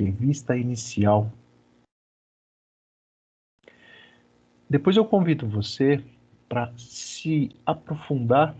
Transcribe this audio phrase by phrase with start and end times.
[0.00, 1.30] Entrevista inicial.
[4.68, 6.02] Depois eu convido você
[6.48, 8.56] para se aprofundar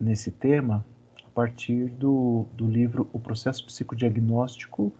[0.00, 0.84] nesse tema
[1.24, 4.92] a partir do, do livro O Processo Psicodiagnóstico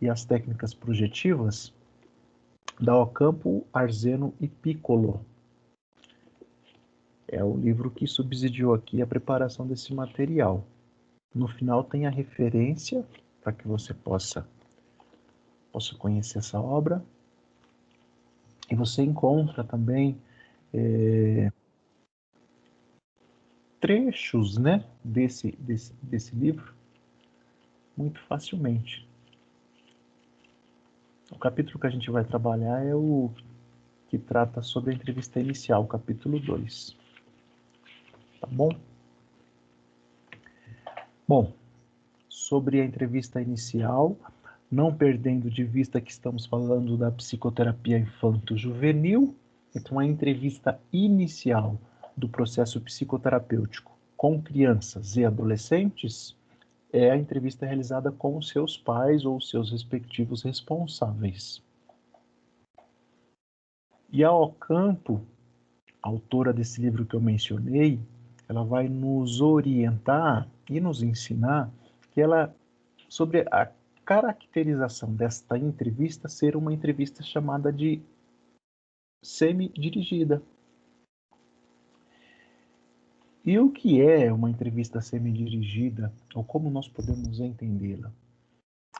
[0.00, 1.74] e as Técnicas Projetivas,
[2.80, 5.26] da Ocampo, Arzeno e Piccolo.
[7.26, 10.64] É o livro que subsidiou aqui a preparação desse material.
[11.34, 13.04] No final tem a referência
[13.42, 14.46] para que você possa,
[15.72, 17.02] possa conhecer essa obra.
[18.70, 20.20] E você encontra também
[20.72, 21.50] é,
[23.80, 26.72] trechos né, desse, desse, desse livro
[27.96, 29.06] muito facilmente.
[31.30, 33.30] O capítulo que a gente vai trabalhar é o
[34.08, 36.96] que trata sobre a entrevista inicial, capítulo 2.
[38.40, 38.70] Tá bom?
[41.26, 41.52] Bom,
[42.28, 44.16] sobre a entrevista inicial,
[44.72, 49.36] não perdendo de vista que estamos falando da psicoterapia infanto-juvenil,
[49.76, 51.78] então a entrevista inicial
[52.16, 56.34] do processo psicoterapêutico com crianças e adolescentes
[56.90, 61.62] é a entrevista realizada com seus pais ou seus respectivos responsáveis.
[64.10, 65.20] E a Ocampo,
[66.00, 68.00] autora desse livro que eu mencionei,
[68.48, 71.70] ela vai nos orientar e nos ensinar
[72.10, 72.54] que ela
[73.08, 73.70] sobre a
[74.04, 78.02] caracterização desta entrevista ser uma entrevista chamada de
[79.22, 80.42] semi-dirigida.
[83.44, 88.12] E o que é uma entrevista semi-dirigida, ou como nós podemos entendê-la?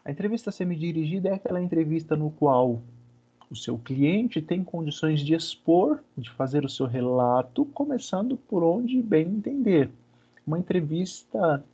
[0.04, 2.82] A entrevista semi-dirigida é aquela entrevista no qual
[3.48, 9.00] o seu cliente tem condições de expor, de fazer o seu relato, começando por onde
[9.00, 9.90] bem entender.
[10.44, 11.64] Uma entrevista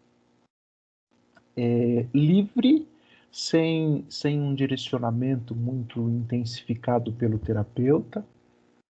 [1.56, 2.86] é, livre,
[3.30, 8.24] sem, sem um direcionamento muito intensificado pelo terapeuta,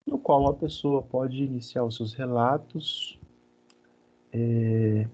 [0.06, 3.20] no qual a pessoa pode iniciar os seus relatos,
[4.32, 5.08] é,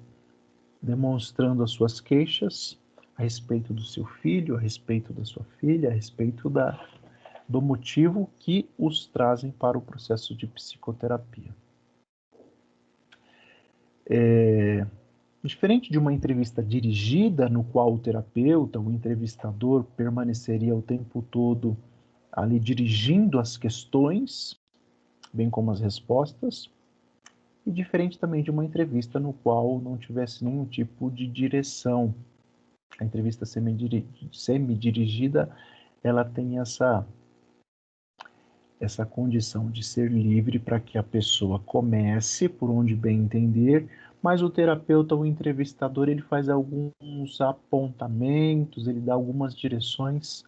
[0.81, 2.79] demonstrando as suas queixas
[3.15, 6.83] a respeito do seu filho, a respeito da sua filha, a respeito da,
[7.47, 11.55] do motivo que os trazem para o processo de psicoterapia.
[14.09, 14.85] É,
[15.43, 21.75] diferente de uma entrevista dirigida, no qual o terapeuta, o entrevistador, permaneceria o tempo todo
[22.31, 24.55] ali dirigindo as questões,
[25.33, 26.69] bem como as respostas,
[27.65, 32.13] e diferente também de uma entrevista no qual não tivesse nenhum tipo de direção.
[32.99, 35.49] A entrevista semi-dirigida,
[36.03, 37.05] ela tem essa
[38.79, 43.87] essa condição de ser livre para que a pessoa comece por onde bem entender,
[44.21, 50.43] mas o terapeuta, o entrevistador, ele faz alguns apontamentos, ele dá algumas direções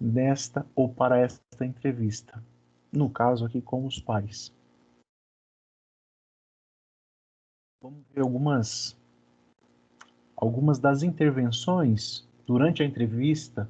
[0.00, 2.42] nesta ou para esta entrevista.
[2.92, 4.52] No caso aqui com os pais.
[7.80, 8.96] Vamos ver algumas
[10.36, 13.68] algumas das intervenções durante a entrevista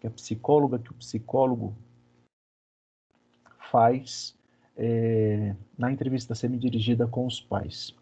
[0.00, 1.74] que a psicóloga, que o psicólogo
[3.70, 4.36] faz
[4.76, 7.94] é, na entrevista semi-dirigida com os pais.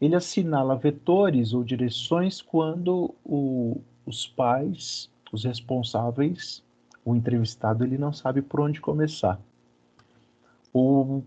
[0.00, 6.62] Ele assinala vetores ou direções quando o, os pais, os responsáveis,
[7.04, 9.40] o entrevistado, ele não sabe por onde começar.
[10.72, 11.24] Ou,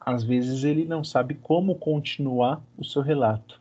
[0.00, 3.60] às vezes, ele não sabe como continuar o seu relato.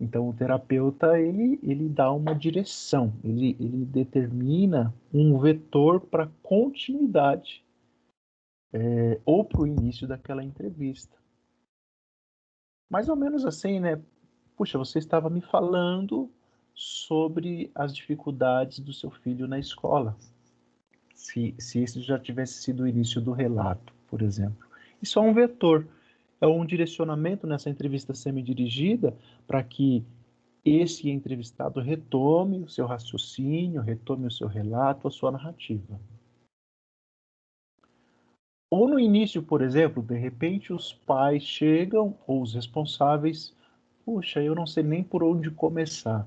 [0.00, 7.62] Então, o terapeuta, ele, ele dá uma direção, ele, ele determina um vetor para continuidade
[8.72, 11.19] é, ou para o início daquela entrevista.
[12.90, 14.00] Mais ou menos assim, né?
[14.56, 16.28] Puxa, você estava me falando
[16.74, 20.16] sobre as dificuldades do seu filho na escola.
[21.14, 24.66] Se, se esse já tivesse sido o início do relato, por exemplo.
[25.00, 25.86] Isso é um vetor,
[26.40, 30.04] é um direcionamento nessa entrevista semi-dirigida para que
[30.64, 35.98] esse entrevistado retome o seu raciocínio, retome o seu relato, a sua narrativa.
[38.70, 43.52] Ou no início, por exemplo, de repente os pais chegam, ou os responsáveis,
[44.04, 46.24] puxa, eu não sei nem por onde começar.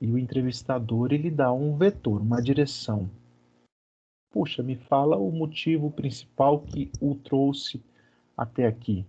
[0.00, 3.10] E o entrevistador ele dá um vetor, uma direção.
[4.30, 7.82] Puxa, me fala o motivo principal que o trouxe
[8.34, 9.04] até aqui.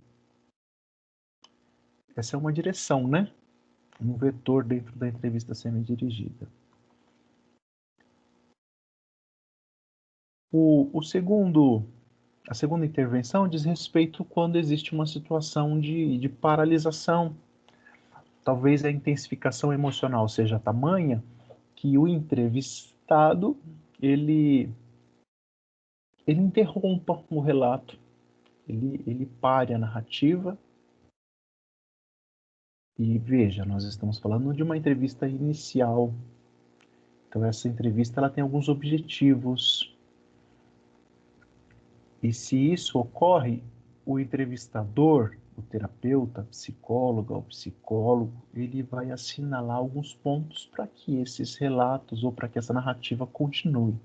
[2.13, 3.31] Essa é uma direção, né?
[4.01, 6.47] Um vetor dentro da entrevista semi-dirigida.
[10.55, 11.83] O, o segundo,
[12.47, 17.35] a segunda intervenção diz respeito quando existe uma situação de, de paralisação.
[18.43, 21.23] Talvez a intensificação emocional seja tamanha
[21.75, 23.57] que o entrevistado
[23.99, 24.69] ele
[26.27, 27.99] ele interrompa o relato,
[28.67, 30.55] ele, ele pare a narrativa.
[32.97, 36.13] E veja, nós estamos falando de uma entrevista inicial.
[37.27, 39.92] Então essa entrevista ela tem alguns objetivos.
[42.23, 43.61] E se isso ocorre,
[44.05, 51.57] o entrevistador, o terapeuta, psicóloga ou psicólogo, ele vai assinalar alguns pontos para que esses
[51.57, 53.99] relatos ou para que essa narrativa continue.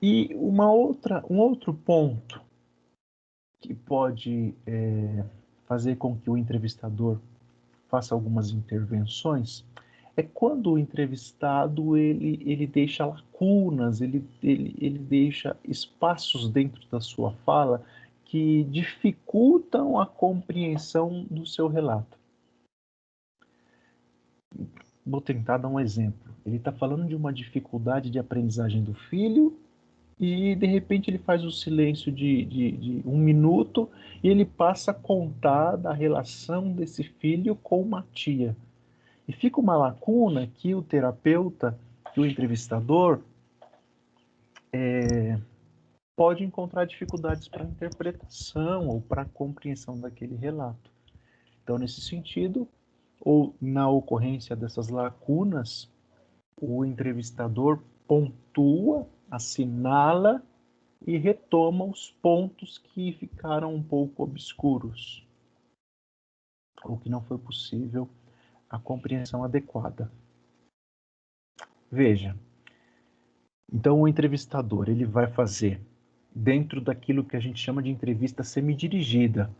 [0.00, 2.42] E uma outra, um outro ponto
[3.60, 5.24] que pode é,
[5.66, 7.20] fazer com que o entrevistador
[7.86, 9.62] faça algumas intervenções
[10.16, 17.00] é quando o entrevistado ele, ele deixa lacunas, ele, ele, ele deixa espaços dentro da
[17.00, 17.84] sua fala
[18.24, 22.18] que dificultam a compreensão do seu relato.
[25.06, 26.32] Vou tentar dar um exemplo.
[26.46, 29.58] Ele está falando de uma dificuldade de aprendizagem do filho
[30.18, 33.90] e de repente ele faz o silêncio de, de, de, um minuto
[34.22, 38.56] e ele passa a contar da relação desse filho com uma tia.
[39.26, 41.78] E fica uma lacuna que o terapeuta,
[42.12, 43.20] que o entrevistador,
[44.72, 45.38] é,
[46.16, 50.90] pode encontrar dificuldades para interpretação ou para compreensão daquele relato.
[51.62, 52.68] Então, nesse sentido,
[53.20, 55.90] ou na ocorrência dessas lacunas,
[56.60, 60.42] o entrevistador pontua assinala
[61.06, 65.26] e retoma os pontos que ficaram um pouco obscuros,
[66.84, 68.08] ou que não foi possível
[68.74, 70.10] a compreensão adequada.
[71.90, 72.36] Veja,
[73.72, 75.80] então o entrevistador ele vai fazer
[76.34, 79.50] dentro daquilo que a gente chama de entrevista semidirigida.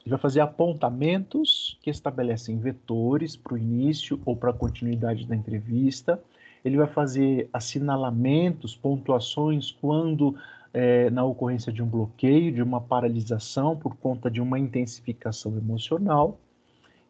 [0.00, 5.34] Ele vai fazer apontamentos que estabelecem vetores para o início ou para a continuidade da
[5.34, 6.22] entrevista
[6.64, 10.34] ele vai fazer assinalamentos, pontuações quando
[10.72, 16.40] é, na ocorrência de um bloqueio, de uma paralisação por conta de uma intensificação emocional,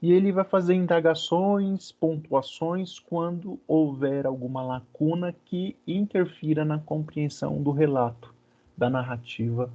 [0.00, 7.70] e ele vai fazer indagações, pontuações quando houver alguma lacuna que interfira na compreensão do
[7.70, 8.34] relato,
[8.76, 9.70] da narrativa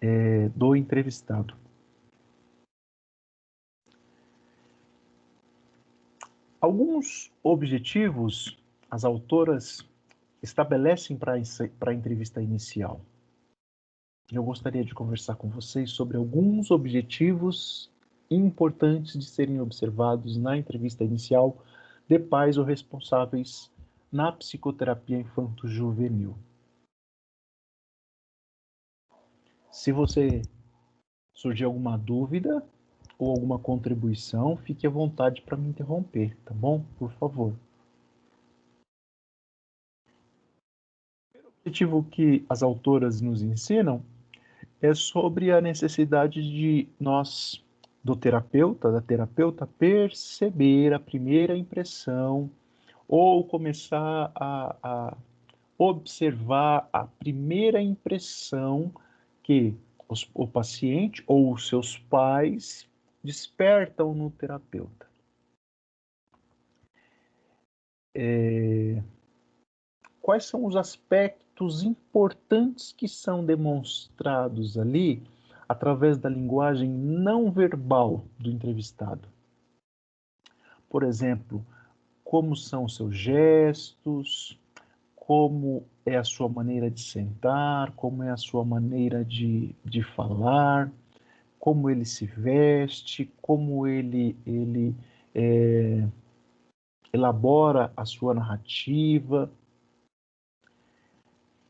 [0.00, 1.54] é, do entrevistado.
[6.60, 8.56] Alguns objetivos
[8.90, 9.84] as autoras
[10.42, 13.00] estabelecem para a entrevista inicial.
[14.30, 17.91] Eu gostaria de conversar com vocês sobre alguns objetivos
[18.36, 21.58] importantes de serem observados na entrevista inicial
[22.08, 23.70] de pais ou responsáveis
[24.10, 26.36] na psicoterapia infanto-juvenil.
[29.70, 30.42] Se você
[31.32, 32.62] surgir alguma dúvida,
[33.22, 36.84] ou alguma contribuição, fique à vontade para me interromper, tá bom?
[36.98, 37.54] Por favor.
[41.36, 44.04] O objetivo que as autoras nos ensinam
[44.80, 47.64] é sobre a necessidade de nós,
[48.02, 52.50] do terapeuta, da terapeuta, perceber a primeira impressão
[53.06, 55.16] ou começar a, a
[55.78, 58.92] observar a primeira impressão
[59.42, 59.74] que
[60.08, 62.88] os, o paciente ou os seus pais
[63.22, 65.06] despertam no terapeuta.
[68.14, 69.02] É...
[70.20, 75.22] Quais são os aspectos importantes que são demonstrados ali
[75.72, 79.28] através da linguagem não verbal do entrevistado?
[80.88, 81.64] Por exemplo,
[82.22, 84.58] como são os seus gestos,
[85.16, 90.92] como é a sua maneira de sentar, como é a sua maneira de, de falar,
[91.58, 94.94] como ele se veste, como ele, ele
[95.34, 96.06] é,
[97.12, 99.50] elabora a sua narrativa.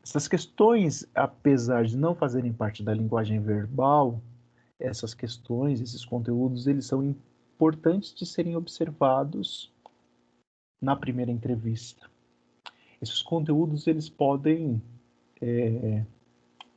[0.03, 4.21] Essas questões, apesar de não fazerem parte da linguagem verbal,
[4.77, 7.01] essas questões, esses conteúdos, eles são
[7.55, 9.71] importantes de serem observados
[10.81, 12.09] na primeira entrevista.
[13.01, 14.81] Esses conteúdos eles podem
[15.41, 16.03] é,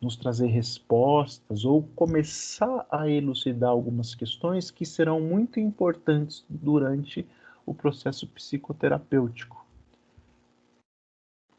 [0.00, 7.26] nos trazer respostas ou começar a elucidar algumas questões que serão muito importantes durante
[7.64, 9.65] o processo psicoterapêutico,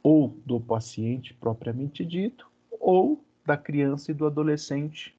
[0.09, 2.49] ou do paciente propriamente dito,
[2.79, 5.13] ou da criança e do adolescente,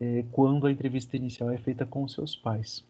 [0.00, 2.82] é, quando a entrevista inicial é feita com seus pais.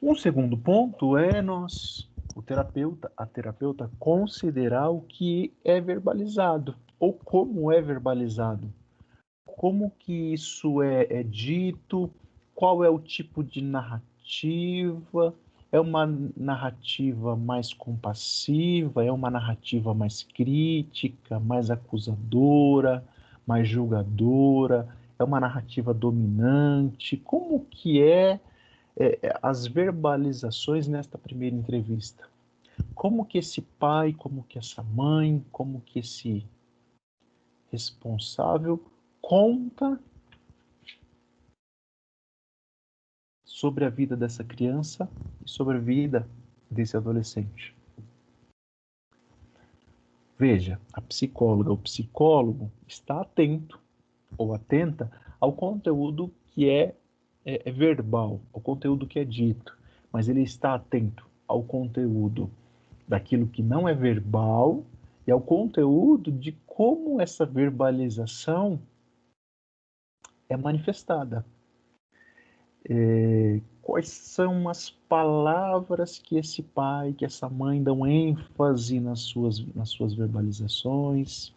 [0.00, 6.76] Um segundo ponto é nós o terapeuta, a terapeuta considerar o que é verbalizado.
[7.00, 8.72] ou como é verbalizado?
[9.44, 12.08] Como que isso é, é dito?
[12.54, 14.13] Qual é o tipo de narrativa?
[15.70, 19.04] É uma narrativa mais compassiva?
[19.04, 23.04] É uma narrativa mais crítica, mais acusadora,
[23.46, 24.88] mais julgadora?
[25.18, 27.16] É uma narrativa dominante?
[27.18, 28.40] Como que é,
[28.96, 32.24] é, é as verbalizações nesta primeira entrevista?
[32.94, 36.46] Como que esse pai, como que essa mãe, como que esse
[37.70, 38.80] responsável
[39.20, 39.98] conta
[43.54, 45.08] sobre a vida dessa criança
[45.46, 46.28] e sobre a vida
[46.68, 47.72] desse adolescente.
[50.36, 53.78] Veja, a psicóloga, o psicólogo está atento
[54.36, 55.08] ou atenta
[55.38, 56.96] ao conteúdo que é,
[57.44, 59.78] é, é verbal, ao conteúdo que é dito,
[60.10, 62.50] mas ele está atento ao conteúdo
[63.06, 64.82] daquilo que não é verbal
[65.28, 68.80] e ao conteúdo de como essa verbalização
[70.48, 71.46] é manifestada
[72.88, 79.64] é, quais são as palavras que esse pai, que essa mãe dão ênfase nas suas,
[79.74, 81.52] nas suas verbalizações,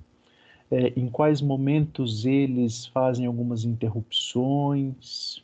[0.70, 5.44] é, em quais momentos eles fazem algumas interrupções,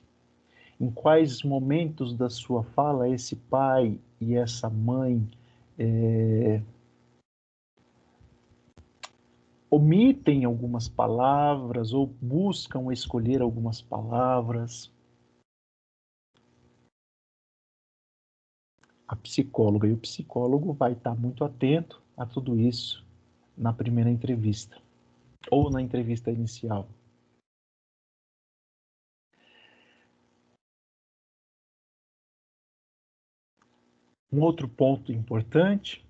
[0.79, 5.25] em quais momentos da sua fala esse pai e essa mãe
[5.77, 6.61] é,
[9.69, 14.91] omitem algumas palavras ou buscam escolher algumas palavras.
[19.13, 23.05] A psicóloga e o psicólogo vai estar muito atento a tudo isso
[23.55, 24.75] na primeira entrevista
[25.51, 26.89] ou na entrevista inicial.
[34.31, 36.03] Um outro ponto importante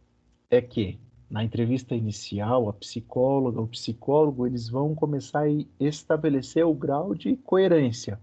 [0.50, 0.98] é que
[1.30, 7.36] na entrevista inicial, a psicóloga, o psicólogo, eles vão começar a estabelecer o grau de
[7.36, 8.18] coerência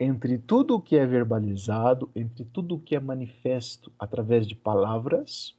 [0.00, 5.56] entre tudo o que é verbalizado, entre tudo o que é manifesto através de palavras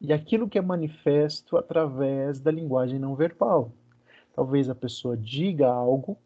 [0.00, 3.72] e aquilo que é manifesto através da linguagem não verbal.
[4.34, 6.18] Talvez a pessoa diga algo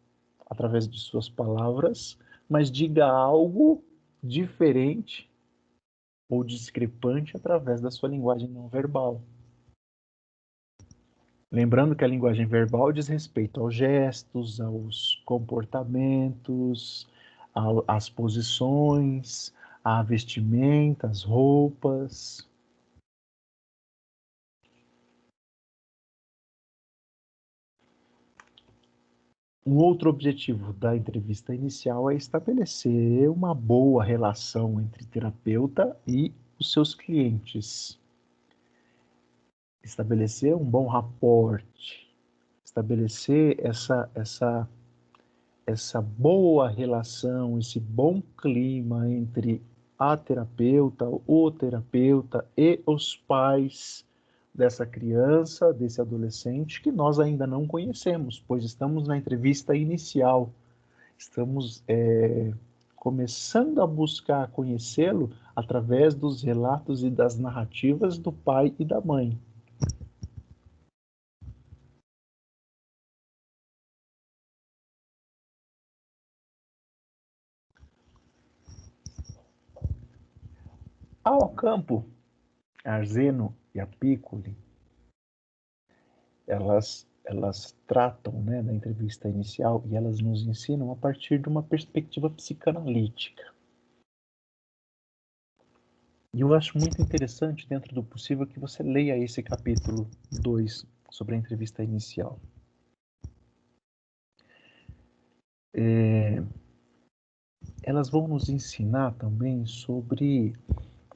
[0.45, 2.19] através de suas palavras,
[2.49, 3.81] mas diga algo
[4.21, 5.31] diferente
[6.29, 9.21] ou discrepante através da sua linguagem não verbal.
[11.51, 17.09] Lembrando que a linguagem verbal diz respeito aos gestos, aos comportamentos,
[17.85, 19.53] às posições,
[19.83, 22.49] à vestimenta, às roupas.
[29.65, 36.71] Um outro objetivo da entrevista inicial é estabelecer uma boa relação entre terapeuta e os
[36.71, 38.00] seus clientes
[39.83, 42.09] estabelecer um bom raporte,
[42.63, 44.67] estabelecer essa, essa,
[45.65, 49.61] essa boa relação, esse bom clima entre
[49.97, 54.05] a terapeuta, o terapeuta e os pais
[54.53, 60.51] dessa criança, desse adolescente que nós ainda não conhecemos, pois estamos na entrevista inicial,
[61.17, 62.51] estamos é,
[62.95, 69.37] começando a buscar conhecê-lo através dos relatos e das narrativas do pai e da mãe.
[81.23, 82.03] Ao campo,
[82.83, 84.57] Arzeno e Apícoli,
[86.47, 91.61] elas, elas tratam né, da entrevista inicial e elas nos ensinam a partir de uma
[91.61, 93.53] perspectiva psicanalítica.
[96.33, 101.35] E eu acho muito interessante, dentro do possível, que você leia esse capítulo 2 sobre
[101.35, 102.39] a entrevista inicial.
[105.73, 106.43] É,
[107.83, 110.53] elas vão nos ensinar também sobre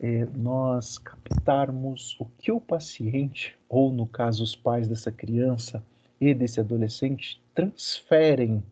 [0.06, 5.84] é, nós captarmos o que o paciente, ou no caso os pais dessa criança
[6.22, 8.64] e desse adolescente, transferem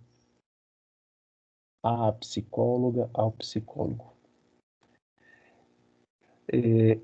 [1.81, 4.13] à psicóloga, ao psicólogo.
[6.47, 6.99] É,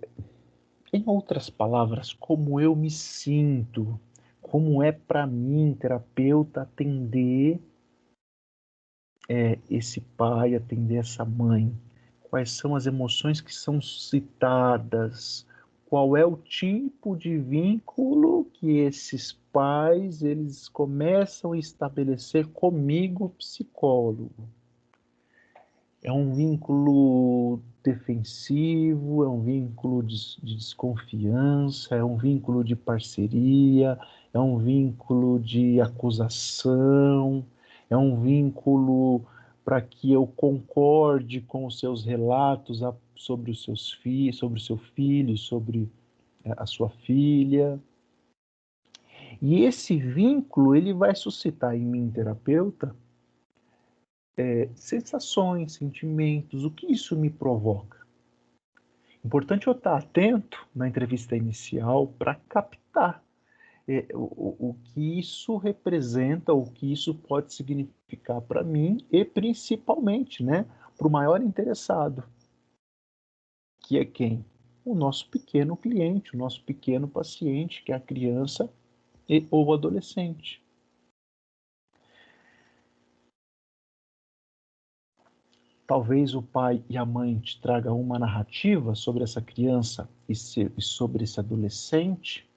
[0.93, 4.00] em outras palavras, como eu me sinto,
[4.43, 7.59] como é para mim, terapeuta, atender
[9.27, 11.75] é, esse pai, atender essa mãe
[12.29, 15.45] quais são as emoções que são citadas,
[15.89, 24.48] qual é o tipo de vínculo que esses pais eles começam a estabelecer comigo, psicólogo.
[26.03, 33.98] é um vínculo defensivo, é um vínculo de, de, desconfiança, é um vínculo de parceria,
[34.33, 37.43] é um vínculo de acusação,
[37.89, 39.25] é um vínculo
[39.69, 42.81] para que eu concorde com os seus relatos
[43.15, 45.88] sobre os seus filhos, sobre o seu filho, sobre
[46.43, 47.79] é, a sua filha.
[49.39, 52.95] E esse vínculo ele vai suscitar em mim, terapeuta,
[54.35, 57.99] é, sensações, sentimentos, o que isso me provoca.
[59.23, 63.23] Importante eu estar atento na entrevista inicial para captar
[64.13, 70.65] o, o que isso representa, o que isso pode significar para mim e principalmente, né,
[70.98, 72.24] para o maior interessado,
[73.79, 74.46] que é quem?
[74.86, 78.72] O nosso pequeno cliente, o nosso pequeno paciente, que é a criança
[79.27, 80.62] e, ou adolescente.
[85.89, 90.36] talvez o pai e a mãe te tragam uma narrativa sobre essa criança e
[90.79, 92.48] sobre esse adolescente,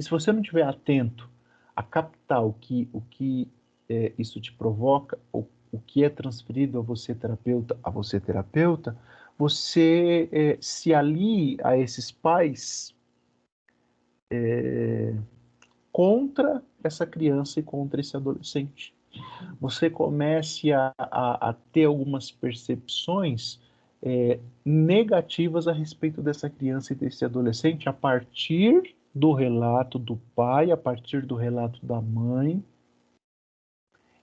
[0.00, 1.28] e se você não estiver atento
[1.76, 3.46] a captar o que, o que
[3.86, 8.96] é, isso te provoca, ou o que é transferido a você terapeuta, a você terapeuta,
[9.36, 12.94] você é, se alie a esses pais
[14.30, 15.14] é,
[15.92, 18.94] contra essa criança e contra esse adolescente.
[19.60, 23.60] Você comece a, a, a ter algumas percepções
[24.02, 30.70] é, negativas a respeito dessa criança e desse adolescente a partir do relato do pai,
[30.70, 32.62] a partir do relato da mãe.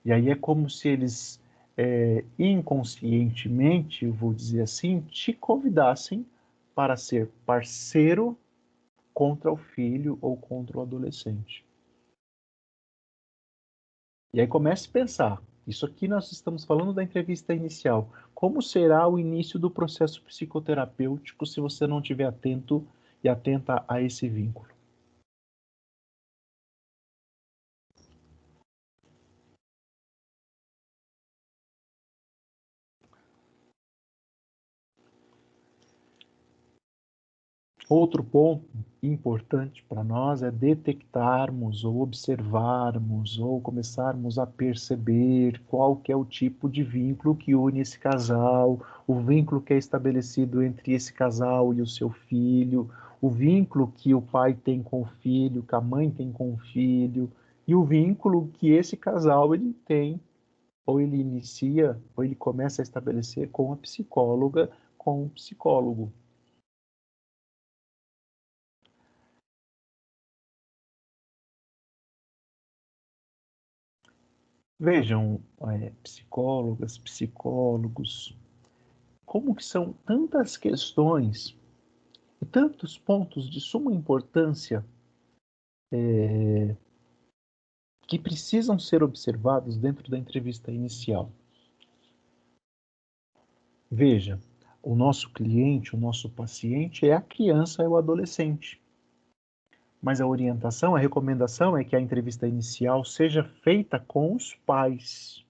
[0.04, 1.42] E aí é como se eles
[1.76, 6.26] é, inconscientemente, vou dizer assim, te convidassem
[6.74, 8.38] para ser parceiro
[9.14, 11.66] contra o filho ou contra o adolescente.
[14.34, 15.42] E aí comece a pensar.
[15.66, 18.10] Isso aqui nós estamos falando da entrevista inicial.
[18.34, 22.88] Como será o início do processo psicoterapêutico se você não estiver atento
[23.24, 24.77] e atenta a esse vínculo?
[37.90, 38.66] Outro ponto
[39.02, 46.26] importante para nós é detectarmos ou observarmos ou começarmos a perceber qual que é o
[46.26, 51.74] tipo de vínculo que une esse casal, o vínculo que é estabelecido entre esse casal
[51.74, 52.90] e o seu filho,
[53.22, 56.58] o vínculo que o pai tem com o filho, que a mãe tem com o
[56.58, 57.32] filho,
[57.66, 60.20] e o vínculo que esse casal ele tem
[60.86, 66.12] ou ele inicia ou ele começa a estabelecer com a psicóloga, com o psicólogo.
[74.80, 75.42] Vejam,
[75.82, 78.38] é, psicólogas, psicólogos,
[79.26, 81.58] como que são tantas questões
[82.40, 84.86] e tantos pontos de suma importância
[85.92, 86.76] é,
[88.08, 91.32] que precisam ser observados dentro da entrevista inicial.
[93.90, 94.40] Veja,
[94.84, 98.80] o nosso cliente, o nosso paciente é a criança, é o adolescente
[100.08, 105.46] mas a orientação, a recomendação é que a entrevista inicial seja feita com os pais.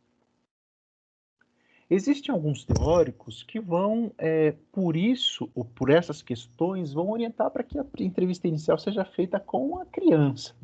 [1.87, 7.63] Existem alguns teóricos que vão, é, por isso, ou por essas questões, vão orientar para
[7.63, 10.55] que a entrevista inicial seja feita com a criança.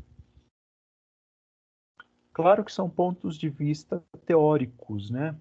[2.33, 5.37] Claro que são pontos de vista teóricos, né?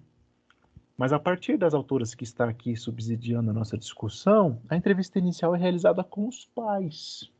[0.95, 5.55] Mas a partir das autoras que está aqui subsidiando a nossa discussão, a entrevista inicial
[5.55, 7.33] é realizada com os pais.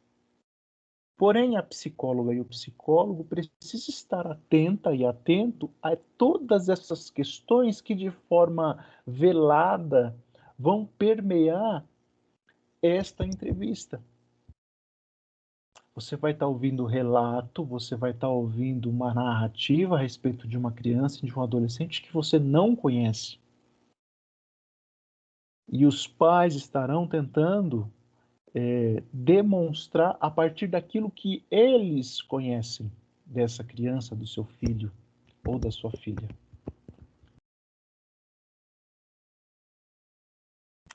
[1.17, 7.81] Porém, a psicóloga e o psicólogo precisam estar atenta e atento a todas essas questões
[7.81, 10.15] que de forma velada
[10.57, 11.85] vão permear
[12.81, 14.03] esta entrevista.
[15.95, 20.71] Você vai estar ouvindo relato, você vai estar ouvindo uma narrativa a respeito de uma
[20.71, 23.37] criança de um adolescente que você não conhece.
[25.71, 27.91] E os pais estarão tentando
[28.53, 32.91] é, demonstrar a partir daquilo que eles conhecem
[33.25, 34.91] dessa criança, do seu filho
[35.45, 36.27] ou da sua filha.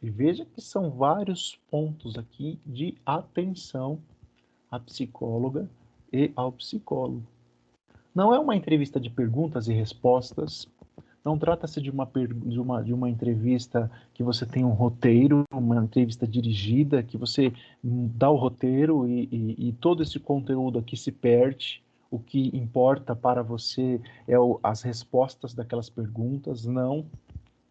[0.01, 4.01] E veja que são vários pontos aqui de atenção
[4.71, 5.69] à psicóloga
[6.13, 7.27] e ao psicólogo.
[8.15, 10.69] Não é uma entrevista de perguntas e respostas,
[11.25, 12.09] não trata-se de uma,
[12.45, 17.53] de, uma, de uma entrevista que você tem um roteiro, uma entrevista dirigida, que você
[17.83, 21.83] dá o roteiro e, e, e todo esse conteúdo aqui se perde.
[22.11, 26.65] O que importa para você é o, as respostas daquelas perguntas.
[26.65, 27.05] Não.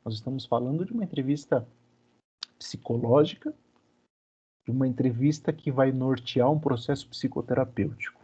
[0.06, 1.68] Nós estamos falando de uma entrevista
[2.60, 3.54] psicológica,
[4.66, 8.17] de uma entrevista que vai nortear um processo psicoterapêutico.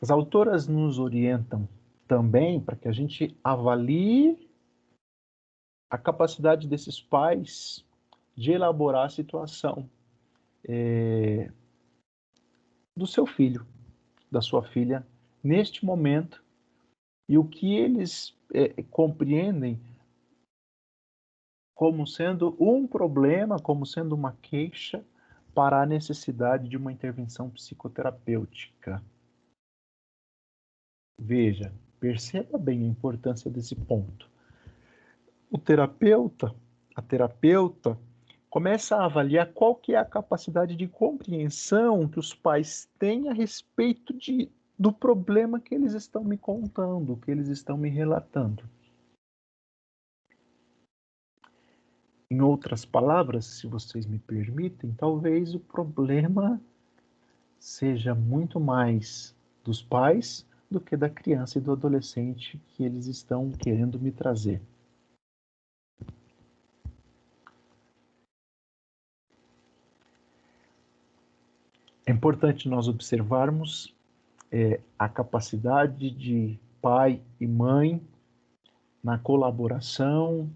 [0.00, 1.68] As autoras nos orientam
[2.08, 4.48] também para que a gente avalie
[5.90, 7.84] a capacidade desses pais
[8.34, 9.88] de elaborar a situação
[10.66, 11.50] é,
[12.96, 13.66] do seu filho,
[14.30, 15.06] da sua filha,
[15.42, 16.42] neste momento,
[17.28, 19.80] e o que eles é, compreendem
[21.74, 25.04] como sendo um problema, como sendo uma queixa
[25.54, 29.02] para a necessidade de uma intervenção psicoterapêutica.
[31.22, 34.26] Veja, perceba bem a importância desse ponto.
[35.50, 36.54] O terapeuta,
[36.96, 37.98] a terapeuta,
[38.48, 43.34] começa a avaliar qual que é a capacidade de compreensão que os pais têm a
[43.34, 48.64] respeito de, do problema que eles estão me contando, que eles estão me relatando.
[52.30, 56.58] Em outras palavras, se vocês me permitem, talvez o problema
[57.58, 63.50] seja muito mais dos pais do que da criança e do adolescente que eles estão
[63.50, 64.62] querendo me trazer.
[72.06, 73.94] É importante nós observarmos
[74.50, 78.02] é, a capacidade de pai e mãe
[79.02, 80.50] na colaboração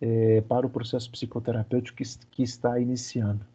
[0.00, 3.46] é, para o processo psicoterapêutico que, que, está iniciando.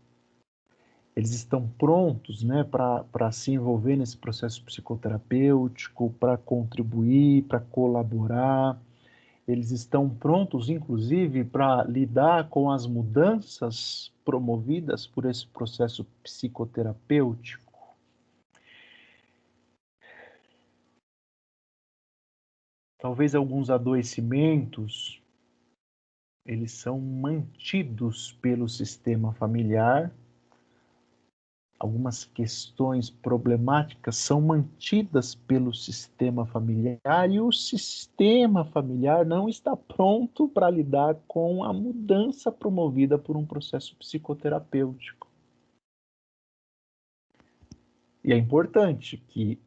[1.17, 8.79] Eles estão prontos né, para se envolver nesse processo psicoterapêutico, para contribuir, para colaborar.
[9.47, 17.97] Eles estão prontos, inclusive, para lidar com as mudanças promovidas por esse processo psicoterapêutico.
[22.99, 25.19] Talvez alguns adoecimentos
[26.45, 30.13] eles são mantidos pelo sistema familiar
[31.79, 40.47] algumas questões problemáticas são mantidas pelo sistema familiar e o sistema familiar não está pronto
[40.47, 45.27] para lidar com a mudança promovida por um processo psicoterapêutico.
[48.23, 49.59] E é importante que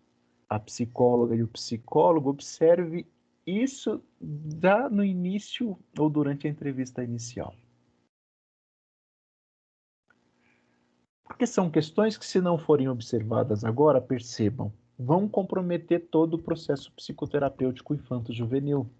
[0.49, 3.07] a psicóloga e o psicólogo observe
[3.47, 4.03] isso
[4.61, 7.55] já no início ou durante a entrevista inicial.
[11.31, 16.93] Porque são questões que, se não forem observadas agora, percebam, vão comprometer todo o processo
[16.93, 18.91] psicoterapêutico infanto-juvenil,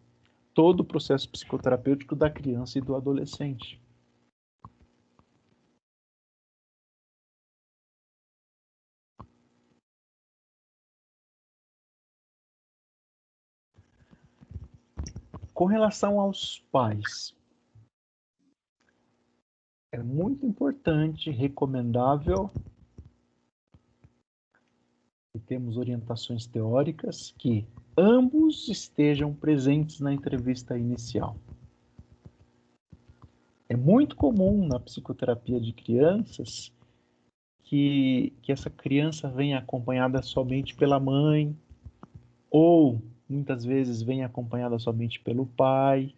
[0.55, 3.83] todo o processo psicoterapêutico da criança e do adolescente.
[15.53, 17.35] Com relação aos pais,
[19.93, 22.51] é muito importante, recomendável,
[25.35, 31.37] e temos orientações teóricas que ambos estejam presentes na entrevista inicial.
[33.69, 36.73] É muito comum na psicoterapia de crianças
[37.63, 41.57] que, que essa criança venha acompanhada somente pela mãe,
[42.51, 46.13] ou muitas vezes venha acompanhada somente pelo pai,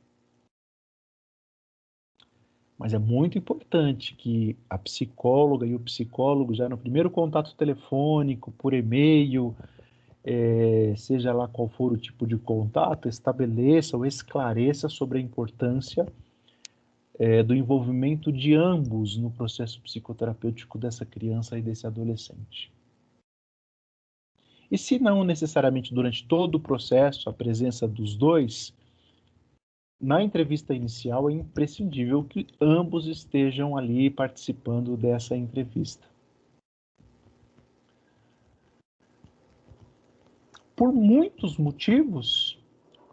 [2.83, 8.51] mas é muito importante que a psicóloga e o psicólogo, já no primeiro contato telefônico,
[8.59, 9.55] por e-mail,
[10.25, 16.05] é, seja lá qual for o tipo de contato, estabeleça ou esclareça sobre a importância
[17.17, 22.73] é, do envolvimento de ambos no processo psicoterapêutico dessa criança e desse adolescente.
[24.69, 28.75] E se não necessariamente durante todo o processo a presença dos dois,
[30.03, 36.09] na entrevista inicial é imprescindível que ambos estejam ali participando dessa entrevista.
[40.75, 42.59] Por muitos motivos,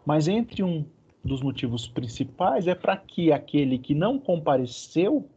[0.04, 0.84] mas entre um
[1.22, 5.30] dos motivos principais é para que aquele que não compareceu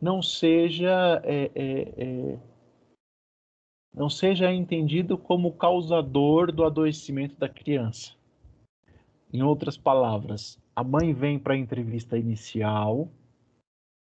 [0.00, 2.38] não seja é, é, é,
[3.92, 8.12] não seja entendido como causador do adoecimento da criança.
[9.34, 13.08] Em outras palavras, a mãe vem para a entrevista inicial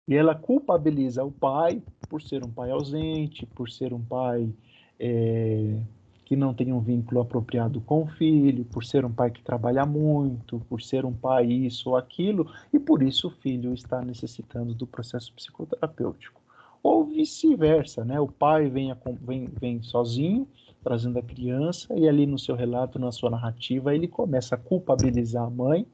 [0.07, 4.53] e ela culpabiliza o pai por ser um pai ausente, por ser um pai
[4.99, 5.75] é,
[6.23, 9.87] que não tem um vínculo apropriado com o filho, por ser um pai que trabalha
[9.87, 14.75] muito, por ser um pai isso ou aquilo, e por isso o filho está necessitando
[14.75, 16.39] do processo psicoterapêutico.
[16.83, 18.19] ou vice-versa, né?
[18.19, 20.47] O pai vem, vem, vem sozinho,
[20.87, 25.43] trazendo a criança, e ali no seu relato, na sua narrativa, ele começa a culpabilizar
[25.43, 25.85] a mãe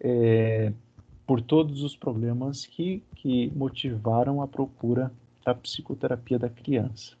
[0.00, 0.72] é,
[1.26, 5.12] por todos os problemas que, que motivaram a procura
[5.44, 7.18] da psicoterapia da criança.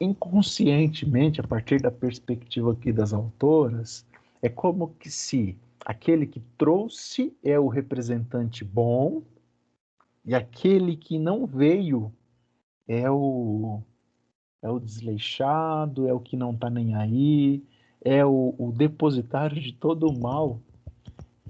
[0.00, 4.06] Inconscientemente, a partir da perspectiva aqui das autoras,
[4.40, 9.22] é como que se aquele que trouxe é o representante bom
[10.24, 12.10] e aquele que não veio
[12.92, 13.82] é o
[14.62, 17.64] é o desleixado, é o que não está nem aí,
[18.00, 20.60] é o, o, depositário de todo o mal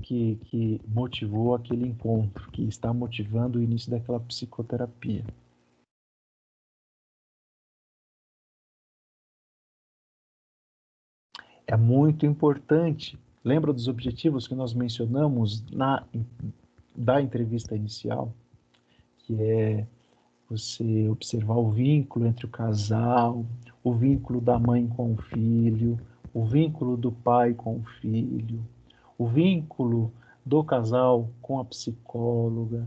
[0.03, 5.25] que, que motivou aquele encontro, que está motivando o início daquela psicoterapia.
[11.67, 16.07] É muito importante Lembra dos objetivos que nós mencionamos na
[16.95, 18.33] da entrevista inicial,
[19.19, 19.87] que é
[20.53, 23.47] você observar o vínculo entre o casal,
[23.83, 25.99] o vínculo da mãe com o filho,
[26.35, 28.63] o vínculo do pai com o filho,
[29.17, 30.13] o vínculo
[30.45, 32.87] do casal com a psicóloga,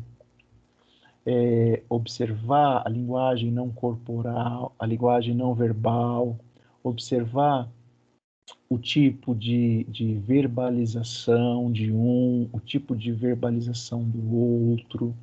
[1.25, 6.38] é, observar a linguagem não corporal, a linguagem não verbal,
[6.84, 7.67] observar
[8.69, 15.15] o tipo de, de verbalização de um, o tipo de verbalização do outro.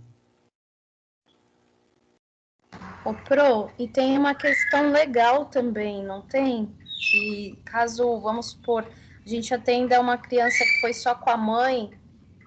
[3.04, 6.72] O Pro, e tem uma questão legal também, não tem?
[7.10, 8.86] Que caso, vamos supor,
[9.24, 11.90] a gente atenda uma criança que foi só com a mãe,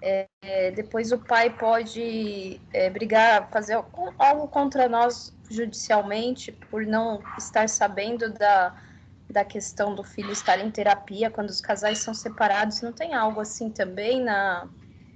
[0.02, 3.74] é, é, depois o pai pode é, brigar, fazer
[4.18, 8.74] algo contra nós judicialmente por não estar sabendo da,
[9.28, 13.40] da questão do filho estar em terapia quando os casais são separados, não tem algo
[13.40, 14.68] assim também na,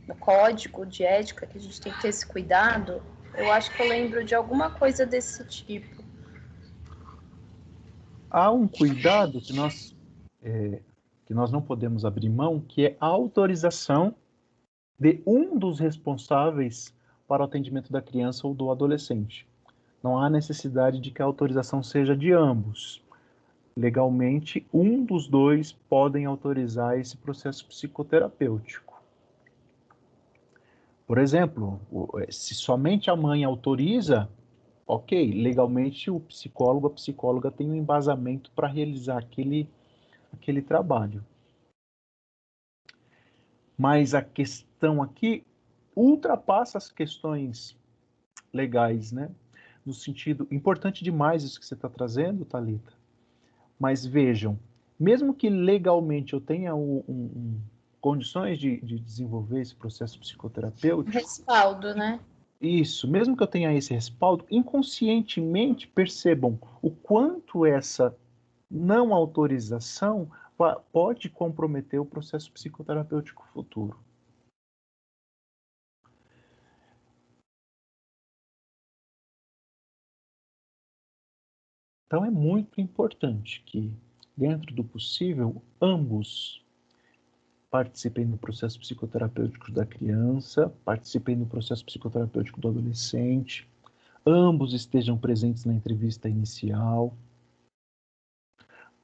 [0.07, 3.03] no código de ética que a gente tem que ter esse cuidado?
[3.35, 6.03] Eu acho que eu lembro de alguma coisa desse tipo.
[8.31, 9.97] Há um cuidado que nós,
[10.43, 10.81] é,
[11.27, 14.15] que nós não podemos abrir mão, que é a autorização
[14.99, 16.95] de um dos responsáveis
[17.27, 19.47] para o atendimento da criança ou do adolescente.
[20.03, 23.03] Não há necessidade de que a autorização seja de ambos
[23.77, 28.90] legalmente, um dos dois podem autorizar esse processo psicoterapêutico.
[31.11, 31.81] Por exemplo,
[32.21, 34.31] eh, se somente a mãe autoriza,
[34.87, 39.69] ok, legalmente o psicólogo, a psicóloga tem um embasamento para realizar aquele,
[40.33, 41.27] aquele trabalho.
[43.77, 45.45] Mas a questão aqui
[45.97, 47.77] ultrapassa as questões
[48.53, 49.33] legais, né?
[49.85, 52.93] No sentido, importante demais isso que você está trazendo, Talita
[53.81, 54.57] mas vejam,
[54.97, 57.61] mesmo que legalmente eu tenha um, um,
[58.01, 61.17] condições de, de, desenvolver esse processo psicoterapêutico.
[61.17, 62.19] Respaldo, né?
[62.61, 68.17] Isso, mesmo que eu tenha esse respaldo, inconscientemente percebam o quanto essa
[68.71, 70.31] não autorização
[70.93, 73.99] pode comprometer o processo psicoterapêutico futuro.
[82.07, 83.91] Então é muito importante que,
[84.37, 86.63] dentro do possível, ambos
[87.71, 93.67] participem do processo psicoterapêutico da criança, participem do processo psicoterapêutico do adolescente,
[94.27, 97.15] ambos estejam presentes na entrevista inicial.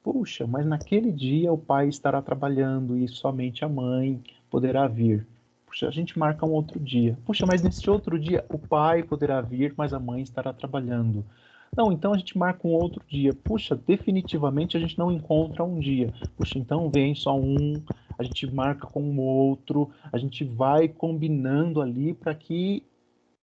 [0.03, 5.27] Puxa, mas naquele dia o pai estará trabalhando e somente a mãe poderá vir.
[5.67, 7.19] Puxa, a gente marca um outro dia.
[7.25, 11.25] Puxa, mas nesse outro dia o pai poderá vir, mas a mãe estará trabalhando.
[11.77, 13.35] Não, então a gente marca um outro dia.
[13.35, 16.13] Puxa, definitivamente a gente não encontra um dia.
[16.37, 17.75] Puxa, então vem só um,
[18.19, 22.83] a gente marca com o outro, a gente vai combinando ali para que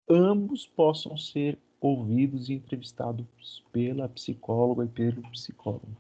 [0.09, 3.25] ambos possam ser ouvidos e entrevistados
[3.73, 5.97] pela psicóloga e pelo psicólogo.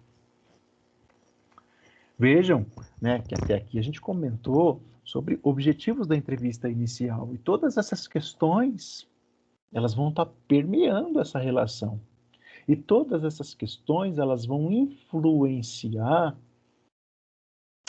[2.17, 2.65] Vejam,
[3.01, 8.07] né, que até aqui a gente comentou sobre objetivos da entrevista inicial e todas essas
[8.07, 9.05] questões
[9.73, 11.99] elas vão estar tá permeando essa relação.
[12.67, 16.37] E todas essas questões elas vão influenciar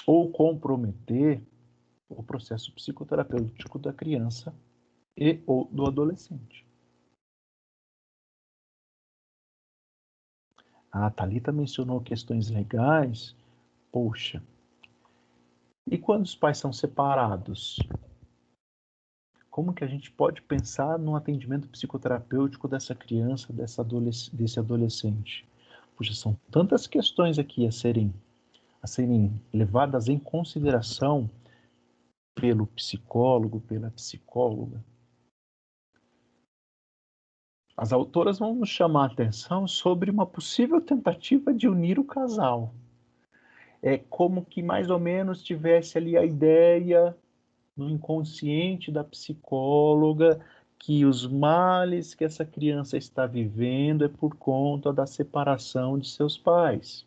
[0.06, 1.42] ou comprometer
[2.08, 4.54] o processo psicoterapêutico da criança
[5.16, 6.66] e ou do adolescente.
[10.90, 13.34] A Talita mencionou questões legais.
[13.90, 14.42] Poxa.
[15.90, 17.78] E quando os pais são separados?
[19.54, 25.48] Como que a gente pode pensar no atendimento psicoterapêutico dessa criança, dessa adolesc desse adolescente?
[25.94, 28.12] Puxa, são tantas questões aqui a serem,
[28.82, 31.30] a serem levadas em consideração
[32.34, 34.84] pelo psicólogo, pela psicóloga.
[37.76, 42.74] as autoras vão nos chamar a atenção sobre uma possível tentativa de unir o casal.
[43.80, 47.16] É como que mais ou menos tivesse ali a ideia
[47.76, 50.40] no inconsciente da psicóloga
[50.78, 56.36] que os males que essa criança está vivendo é por conta da separação de seus
[56.36, 57.06] pais.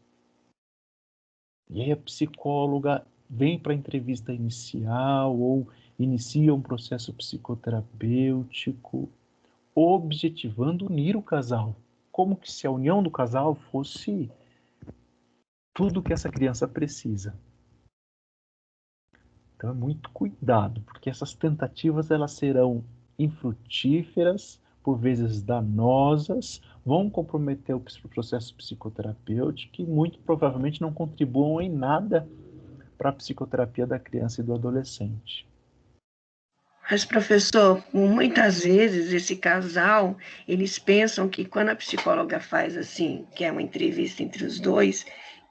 [1.70, 5.68] E aí a psicóloga vem para a entrevista inicial ou
[6.00, 9.10] inicia um processo psicoterapêutico,
[9.76, 11.76] objetivando unir o casal,
[12.12, 14.30] como que se a união do casal fosse
[15.74, 17.36] tudo que essa criança precisa.
[19.58, 22.84] Então é muito cuidado, porque essas tentativas elas serão
[23.18, 31.70] infrutíferas, por vezes danosas, vão comprometer o processo psicoterapêutico e muito provavelmente não contribuam em
[31.70, 32.26] nada
[32.98, 35.48] para a psicoterapia da criança e do adolescente.
[36.90, 40.16] Mas, professor, muitas vezes esse casal,
[40.48, 45.06] eles pensam que quando a psicóloga faz assim, que é uma entrevista entre os dois,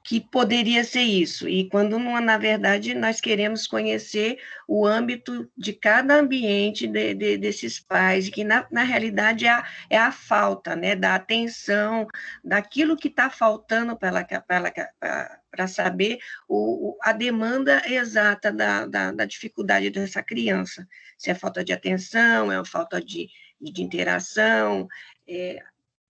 [0.07, 1.49] que poderia ser isso.
[1.49, 4.38] E quando, na verdade, nós queremos conhecer
[4.69, 9.66] o âmbito de cada ambiente de, de, desses pais, que, na, na realidade, é a,
[9.90, 12.07] é a, falta né, da atenção,
[12.45, 20.23] daquilo que está faltando para saber o, a demanda exata da, da, da, dificuldade dessa
[20.23, 20.87] criança.
[21.19, 23.29] Se é falta de atenção, é falta de,
[23.61, 24.87] de interação,
[25.29, 25.61] é,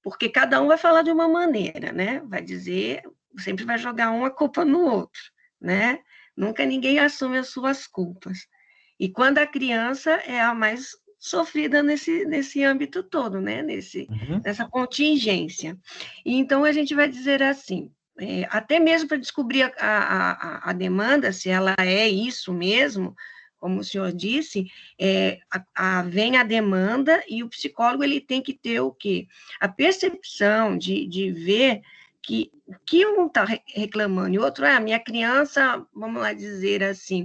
[0.02, 2.20] porque cada um vai falar de uma maneira, né?
[2.26, 3.02] Vai dizer
[3.38, 5.20] sempre vai jogar uma culpa no outro,
[5.60, 6.00] né?
[6.36, 8.46] Nunca ninguém assume as suas culpas.
[8.98, 13.62] E quando a criança é a mais sofrida nesse, nesse âmbito todo, né?
[13.62, 14.40] Nesse, uhum.
[14.44, 15.78] Nessa contingência.
[16.24, 20.72] E então a gente vai dizer assim, é, até mesmo para descobrir a, a, a,
[20.72, 23.14] demanda, se ela é isso mesmo,
[23.58, 24.66] como o senhor disse,
[24.98, 29.26] é, a, a, vem a demanda e o psicólogo ele tem que ter o quê?
[29.60, 31.82] A percepção de, de ver
[32.26, 36.32] que o que um está reclamando e o outro é a minha criança, vamos lá
[36.32, 37.24] dizer assim,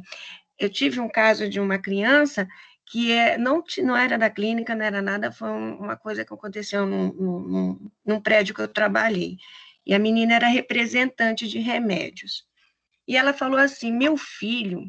[0.60, 2.48] eu tive um caso de uma criança
[2.86, 6.86] que é, não, não era da clínica, não era nada, foi uma coisa que aconteceu
[6.86, 9.38] num, num, num prédio que eu trabalhei.
[9.84, 12.46] E a menina era representante de remédios.
[13.08, 14.84] E ela falou assim: meu filho,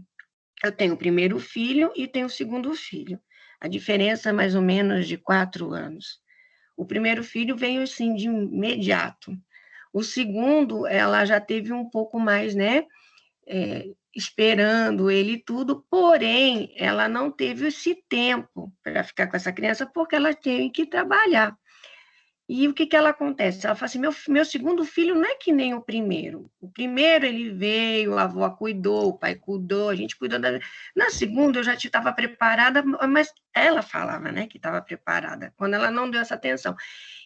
[0.63, 3.19] eu tenho o primeiro filho e tenho o segundo filho.
[3.61, 6.21] A diferença é mais ou menos de quatro anos.
[6.77, 9.33] O primeiro filho veio assim de imediato.
[9.93, 12.87] O segundo, ela já teve um pouco mais, né?
[13.47, 19.87] É, esperando ele tudo, porém, ela não teve esse tempo para ficar com essa criança
[19.87, 21.57] porque ela tem que trabalhar.
[22.49, 23.67] E o que, que ela acontece?
[23.67, 26.51] Ela fala assim: meu, meu segundo filho não é que nem o primeiro.
[26.61, 30.61] O primeiro ele veio, a avó cuidou, o pai cuidou, a gente cuidou da.
[30.95, 35.91] Na segunda eu já estava preparada, mas ela falava, né, que estava preparada, quando ela
[35.91, 36.77] não deu essa atenção.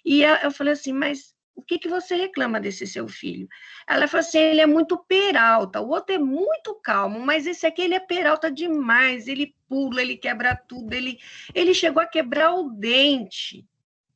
[0.04, 3.48] E eu falei assim: mas o que, que você reclama desse seu filho?
[3.88, 7.82] Ela falou assim, ele é muito peralta, o outro é muito calmo, mas esse aqui
[7.82, 11.18] ele é peralta demais, ele pula, ele quebra tudo, ele,
[11.54, 13.66] ele chegou a quebrar o dente.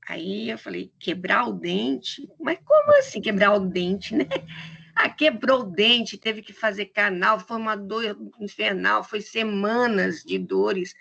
[0.06, 2.28] Aí eu falei, quebrar o dente?
[2.38, 4.26] Mas como assim quebrar o dente, né?
[4.92, 10.36] Ah, quebrou o dente, teve que fazer canal, foi uma dor infernal, foi semanas de
[10.36, 10.94] dores.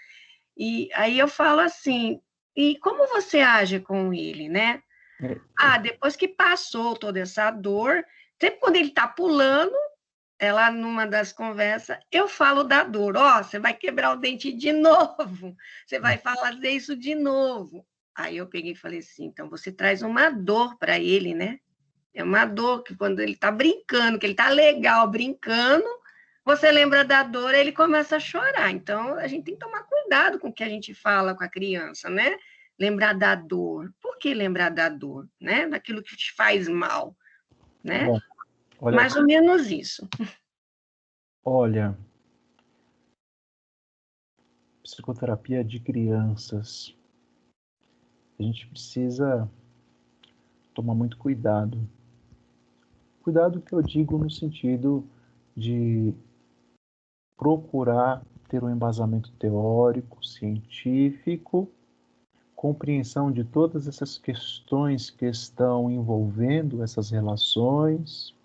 [0.55, 2.21] E aí eu falo assim,
[2.55, 4.81] e como você age com ele, né?
[5.21, 5.37] É, é.
[5.57, 8.03] Ah, depois que passou toda essa dor,
[8.39, 9.75] sempre quando ele está pulando,
[10.39, 13.17] ela numa das conversas, eu falo da dor.
[13.17, 15.55] Ó, oh, você vai quebrar o dente de novo,
[15.85, 17.85] você vai fazer isso de novo.
[18.15, 21.59] Aí eu peguei e falei assim: então você traz uma dor para ele, né?
[22.13, 25.87] É uma dor que quando ele está brincando, que ele está legal brincando,
[26.43, 28.71] você lembra da dor, ele começa a chorar.
[28.71, 31.49] Então a gente tem que tomar cuidado com o que a gente fala com a
[31.49, 32.37] criança, né?
[32.79, 33.93] Lembrar da dor.
[34.01, 35.27] Por que lembrar da dor?
[35.39, 35.67] Né?
[35.67, 37.15] Daquilo que te faz mal.
[37.83, 38.05] Né?
[38.05, 38.19] Bom,
[38.79, 40.07] olha, Mais ou menos isso.
[41.43, 41.97] Olha,
[44.83, 46.95] psicoterapia de crianças.
[48.39, 49.49] A gente precisa
[50.73, 51.89] tomar muito cuidado.
[53.21, 55.05] Cuidado que eu digo no sentido
[55.55, 56.13] de
[57.37, 61.71] procurar ter um embasamento teórico, científico
[62.59, 68.35] compreensão de todas essas questões que estão envolvendo essas relações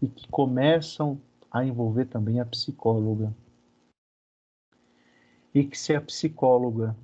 [0.00, 1.20] e que começam
[1.50, 3.34] a envolver também a psicóloga.
[5.52, 6.96] E que se a psicóloga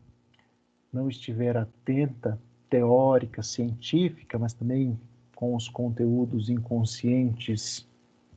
[0.93, 4.97] não estiver atenta, teórica, científica, mas também
[5.34, 7.84] com os conteúdos inconscientes,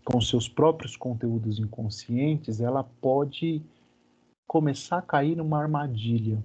[0.03, 3.61] com seus próprios conteúdos inconscientes, ela pode
[4.47, 6.43] começar a cair numa armadilha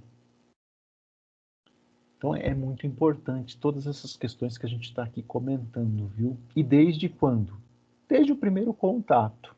[2.26, 6.36] Então é muito importante todas essas questões que a gente está aqui comentando, viu?
[6.56, 7.56] E desde quando?
[8.08, 9.54] Desde o primeiro contato.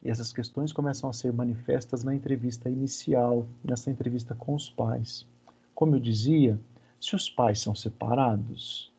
[0.00, 5.26] E essas questões começam a ser manifestas na entrevista inicial, nessa entrevista com os pais.
[5.74, 6.56] Como eu dizia,
[7.00, 8.92] se os pais são separados,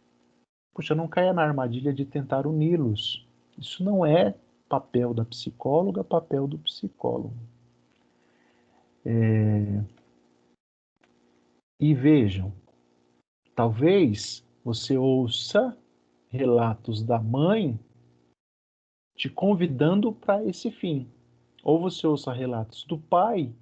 [0.74, 3.26] puxa, não caia na armadilha de tentar uni-los.
[3.57, 4.36] Isso não é
[4.68, 7.34] papel da psicóloga, papel do psicólogo.
[9.05, 9.82] É...
[11.80, 12.52] E vejam,
[13.56, 15.78] talvez você ouça
[16.30, 17.80] relatos da mãe
[19.16, 21.10] te convidando para esse fim.
[21.64, 23.54] Ou você ouça relatos do pai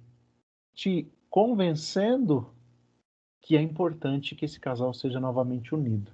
[0.74, 2.50] te convencendo
[3.42, 6.12] que é importante que esse casal seja novamente unido.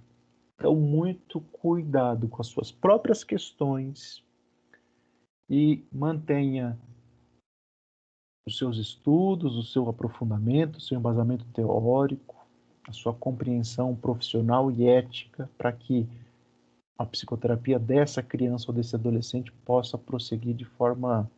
[0.54, 4.22] Então, muito cuidado com as suas próprias questões
[5.48, 6.78] e mantenha
[8.46, 12.36] os seus estudos, o seu aprofundamento, o seu embasamento teórico,
[12.86, 16.08] a sua compreensão profissional e ética para que
[16.98, 21.30] a psicoterapia dessa criança ou desse adolescente possa prosseguir de forma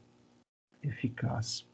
[0.83, 1.67] eficaz.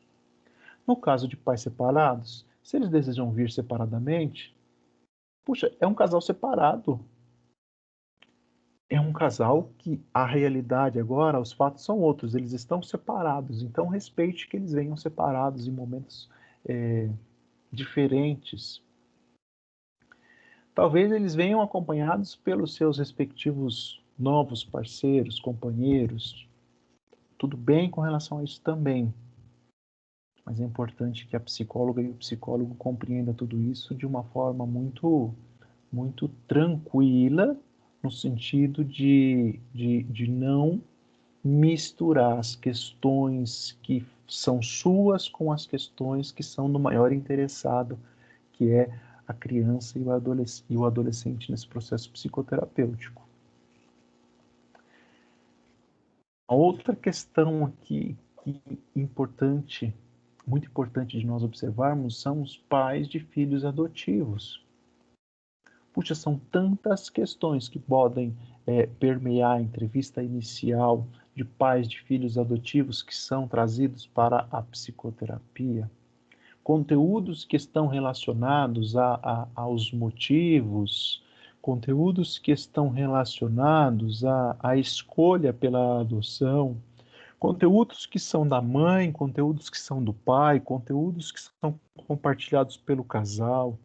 [0.87, 4.55] No caso de pais separados, se eles desejam vir separadamente,
[5.45, 7.01] puxa, é um casal separado.
[8.93, 13.63] É um casal que a realidade agora, os fatos são outros, eles estão separados.
[13.63, 16.29] Então respeite que eles venham separados em momentos
[16.67, 17.09] é,
[17.73, 18.83] diferentes.
[20.75, 26.49] Talvez eles venham acompanhados pelos seus respectivos novos parceiros, companheiros.
[27.39, 29.15] Tudo bem com relação a isso também.
[30.45, 34.67] Mas é importante que a psicóloga e o psicólogo compreendam tudo isso de uma forma
[34.67, 35.33] muito,
[35.93, 37.57] muito tranquila,
[38.03, 40.81] no sentido de, de, de não
[41.43, 47.99] misturar as questões que são suas com as questões que são do maior interessado,
[48.53, 48.91] que é
[49.27, 53.29] a criança e o, adolesc e o adolescente nesse processo psicoterapêutico.
[56.49, 58.61] A outra questão aqui que
[58.97, 59.95] importante,
[60.47, 64.65] muito importante de nós observarmos, são os pais de filhos adotivos.
[65.93, 68.37] Puxa, são tantas questões que podem
[68.67, 74.63] é, permear a entrevista inicial de pais de filhos adotivos que são trazidos para a
[74.63, 75.91] psicoterapia.
[76.63, 81.23] Conteúdos que estão relacionados a, a, aos motivos,
[81.61, 86.77] conteúdos que estão relacionados à, à escolha pela adoção,
[87.39, 93.03] conteúdos que são da mãe, conteúdos que são do pai, conteúdos que são compartilhados pelo
[93.03, 93.79] casal,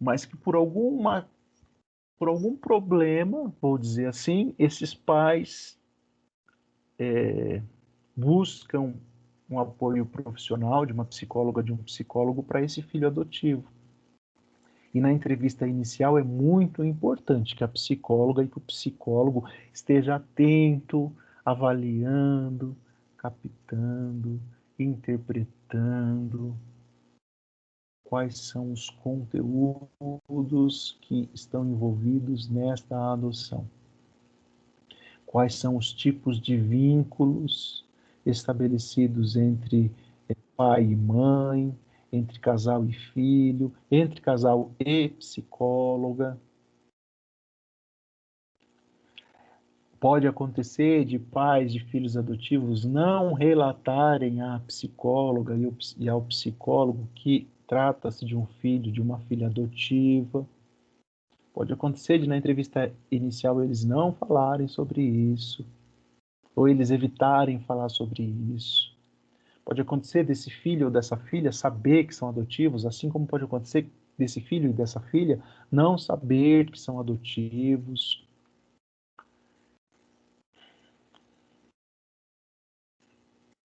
[0.00, 1.28] mas que por alguma
[2.16, 5.78] por algum problema, vou dizer assim, esses pais
[6.98, 7.60] é,
[8.16, 8.94] buscam
[9.50, 13.64] um apoio profissional de uma psicóloga, de um psicólogo para esse filho adotivo.
[14.94, 20.14] E na entrevista inicial é muito importante que a psicóloga e que o psicólogo esteja
[20.14, 21.12] atento,
[21.44, 22.76] avaliando,
[23.16, 24.40] captando,
[24.78, 26.56] interpretando
[28.14, 33.68] quais são os conteúdos que estão envolvidos nesta adoção.
[35.26, 37.84] Quais são os tipos de vínculos
[38.24, 39.90] estabelecidos entre
[40.28, 41.76] eh, pai e mãe,
[42.12, 46.38] entre casal e filho, entre casal e psicóloga.
[49.98, 55.56] Pode acontecer de pais de filhos adotivos não relatarem à psicóloga
[55.98, 60.46] e ao psicólogo que trata-se de um filho, de uma filha adotiva.
[61.52, 65.64] Pode acontecer de na entrevista inicial eles não falarem sobre isso
[66.54, 68.94] ou eles evitarem falar sobre isso.
[69.64, 73.90] Pode acontecer desse filho ou dessa filha saber que são adotivos, assim como pode acontecer
[74.16, 75.40] desse filho e dessa filha
[75.70, 78.23] não saber que são adotivos.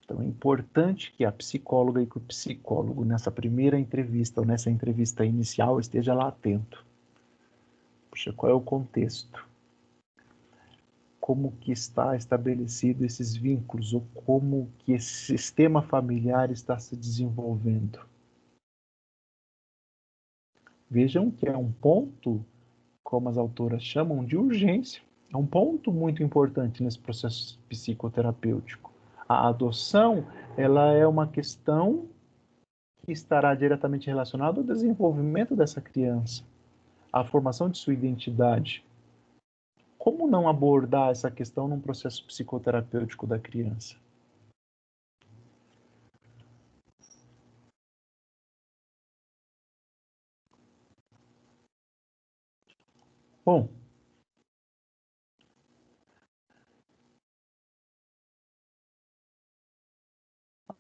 [0.10, 4.72] Então é importante que a psicóloga e que o psicólogo, nessa primeira entrevista ou nessa
[4.72, 6.84] entrevista inicial, esteja lá atento.
[8.10, 9.47] Puxa, qual é o contexto?
[11.30, 17.99] como que está estabelecido esses vínculos ou como que esse sistema familiar está se desenvolvendo.
[20.89, 22.43] Vejam que é um ponto,
[23.03, 25.03] como as autoras chamam, de urgência.
[25.32, 28.88] É um ponto muito importante nesse processo psicoterapêutico
[29.30, 30.25] a adoção
[30.57, 32.09] ela é uma questão
[33.05, 36.43] que estará diretamente relacionada ao desenvolvimento dessa criança,
[37.13, 38.84] à formação de sua identidade.
[39.99, 43.95] Como não abordar essa questão num processo psicoterapêutico da criança?
[53.45, 53.69] Bom,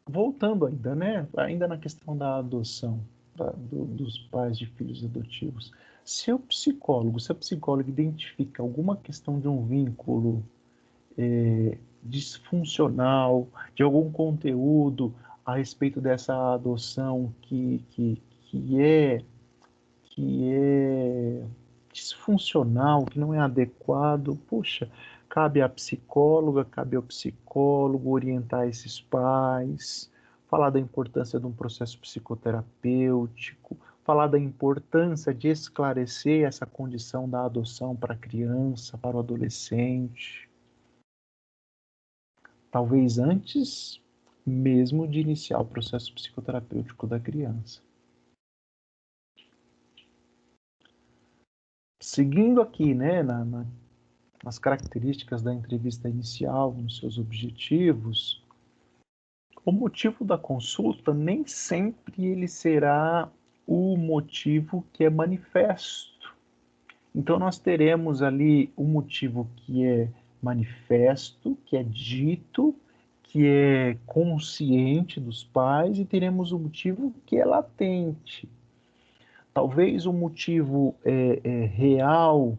[0.09, 1.27] voltando ainda, né?
[1.37, 2.99] Ainda na questão da adoção
[3.35, 5.71] do, dos pais de filhos adotivos.
[6.03, 10.43] Se o psicólogo, se a psicóloga identifica alguma questão de um vínculo
[11.17, 15.13] é, disfuncional, de algum conteúdo
[15.45, 19.21] a respeito dessa adoção que, que, que é
[20.03, 21.43] que é
[21.93, 24.89] disfuncional, que não é adequado, puxa,
[25.29, 30.11] cabe à psicóloga, cabe ao psicólogo orientar esses pais,
[30.47, 37.45] falar da importância de um processo psicoterapêutico, falar da importância de esclarecer essa condição da
[37.45, 40.49] adoção para a criança, para o adolescente.
[42.71, 44.01] Talvez antes
[44.45, 47.81] mesmo de iniciar o processo psicoterapêutico da criança.
[52.01, 53.65] Seguindo aqui, né, na, na,
[54.43, 58.43] nas características da entrevista inicial, nos seus objetivos,
[59.65, 63.29] o motivo da consulta nem sempre ele será
[63.67, 66.35] o motivo que é manifesto.
[67.13, 70.09] Então nós teremos ali o motivo que é
[70.41, 72.73] manifesto, que é dito,
[73.23, 78.49] que é consciente dos pais, e teremos o motivo que é latente.
[79.53, 82.57] Talvez o motivo é, é, real,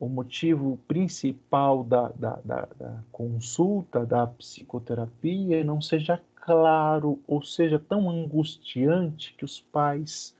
[0.00, 7.80] o motivo principal da, da, da, da consulta, da psicoterapia, não seja claro ou seja
[7.80, 10.36] tão angustiante que os pais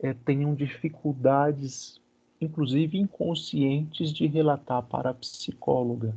[0.00, 2.00] é, tenham dificuldades,
[2.40, 6.16] inclusive inconscientes, de relatar para a psicóloga.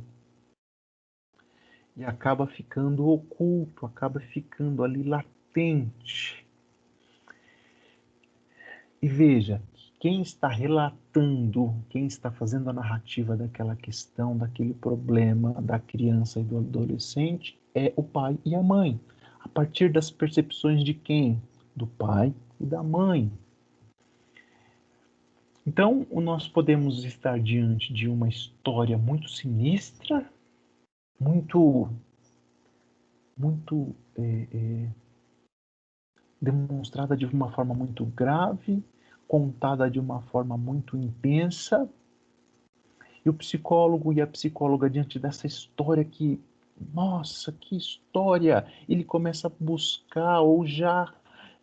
[1.94, 6.46] E acaba ficando oculto, acaba ficando ali latente.
[9.02, 9.60] E veja,
[9.98, 16.44] quem está relatando, quem está fazendo a narrativa daquela questão, daquele problema da criança e
[16.44, 19.00] do adolescente é o pai e a mãe
[19.40, 21.40] a partir das percepções de quem?
[21.74, 23.30] Do pai e da mãe.
[25.66, 30.28] Então, nós podemos estar diante de uma história muito sinistra,
[31.20, 31.90] muito,
[33.36, 34.88] muito é, é,
[36.40, 38.82] demonstrada de uma forma muito grave,
[39.28, 41.88] contada de uma forma muito intensa.
[43.24, 46.40] E o psicólogo e a psicóloga, diante dessa história que
[46.94, 48.66] nossa, que história!
[48.88, 51.12] Ele começa a buscar ou já,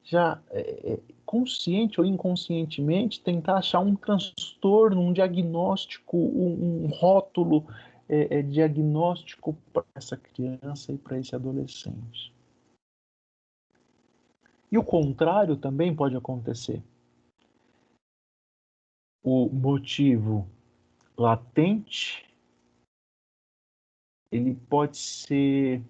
[0.03, 7.66] já é, é, consciente ou inconscientemente tentar achar um transtorno, um diagnóstico, um, um rótulo
[8.07, 12.34] é, é, diagnóstico para essa criança e para esse adolescente.
[14.72, 16.82] E o contrário também pode acontecer.
[19.28, 20.47] O motivo
[21.17, 22.23] latente
[24.32, 25.82] ele pode ser,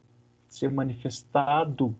[0.47, 1.93] ser manifestado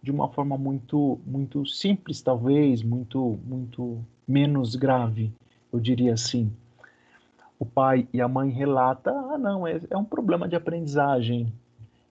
[0.00, 5.34] de uma forma muito muito simples talvez muito muito menos grave
[5.72, 6.52] eu diria assim.
[7.58, 11.52] O pai e a mãe relata ah não é, é um problema de aprendizagem.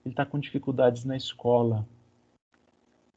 [0.04, 1.88] Ele está com dificuldades na escola.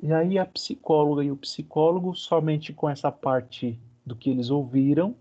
[0.02, 5.14] E aí a psicóloga e o psicólogo somente com essa parte do que eles ouviram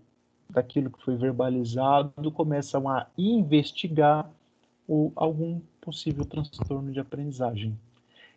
[0.49, 4.29] daquilo que foi verbalizado começam a investigar
[4.87, 7.77] ou algum possível transtorno de aprendizagem.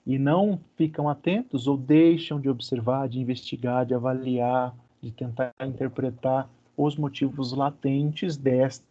[0.06, 6.50] E não ficam atentos ou deixam de observar, de investigar, de avaliar, de tentar interpretar
[6.76, 8.84] os motivos latentes desta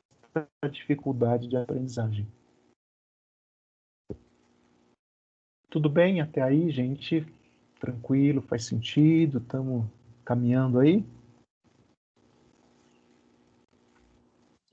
[0.71, 2.25] dificuldade de aprendizagem.
[5.69, 7.25] Tudo bem até aí, gente?
[7.79, 9.37] Tranquilo, faz sentido?
[9.37, 9.85] Estamos
[10.25, 11.03] caminhando aí?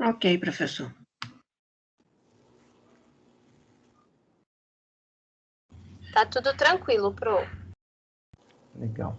[0.01, 0.95] Ok, professor.
[6.13, 7.39] Tá tudo tranquilo, Pro.
[8.77, 9.19] Legal.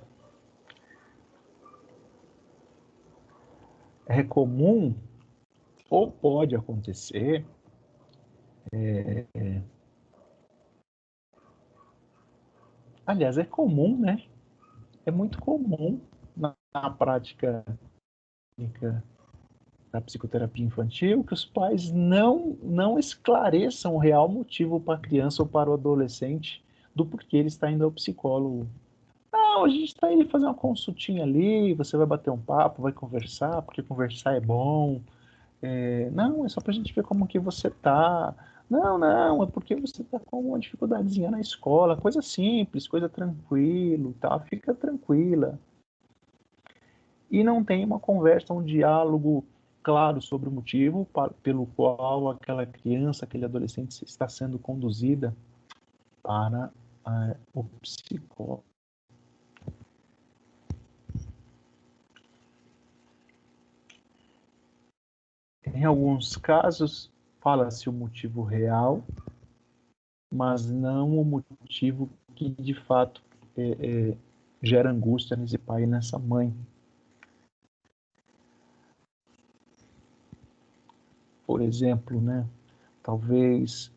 [4.08, 4.96] É comum,
[5.90, 7.46] ou pode acontecer,
[8.72, 9.62] é, é,
[13.06, 14.26] aliás, é comum, né?
[15.06, 16.00] É muito comum
[16.36, 17.64] na, na prática
[19.92, 25.42] da psicoterapia infantil que os pais não, não esclareçam o real motivo para a criança
[25.42, 26.64] ou para o adolescente
[26.94, 28.68] do porquê ele está indo ao psicólogo.
[29.32, 32.92] Não, a gente está indo fazer uma consultinha ali, você vai bater um papo, vai
[32.92, 35.02] conversar, porque conversar é bom.
[35.62, 38.34] É, não, é só para a gente ver como que você tá.
[38.70, 44.14] Não, não, é porque você está com uma dificuldadezinha na escola, coisa simples, coisa tranquilo,
[44.20, 44.40] tá?
[44.42, 45.60] Fica tranquila.
[47.32, 49.44] E não tem uma conversa, um diálogo
[49.84, 51.08] claro sobre o motivo
[51.42, 55.36] pelo qual aquela criança, aquele adolescente está sendo conduzida
[56.22, 56.72] para
[57.06, 58.64] uh, o psicólogo.
[65.66, 69.04] Em alguns casos, fala-se o motivo real,
[70.34, 73.22] mas não o motivo que de fato
[73.58, 74.18] é, é,
[74.62, 76.54] gera angústia nesse pai e nessa mãe.
[81.50, 82.46] Por exemplo, né,
[83.02, 83.92] talvez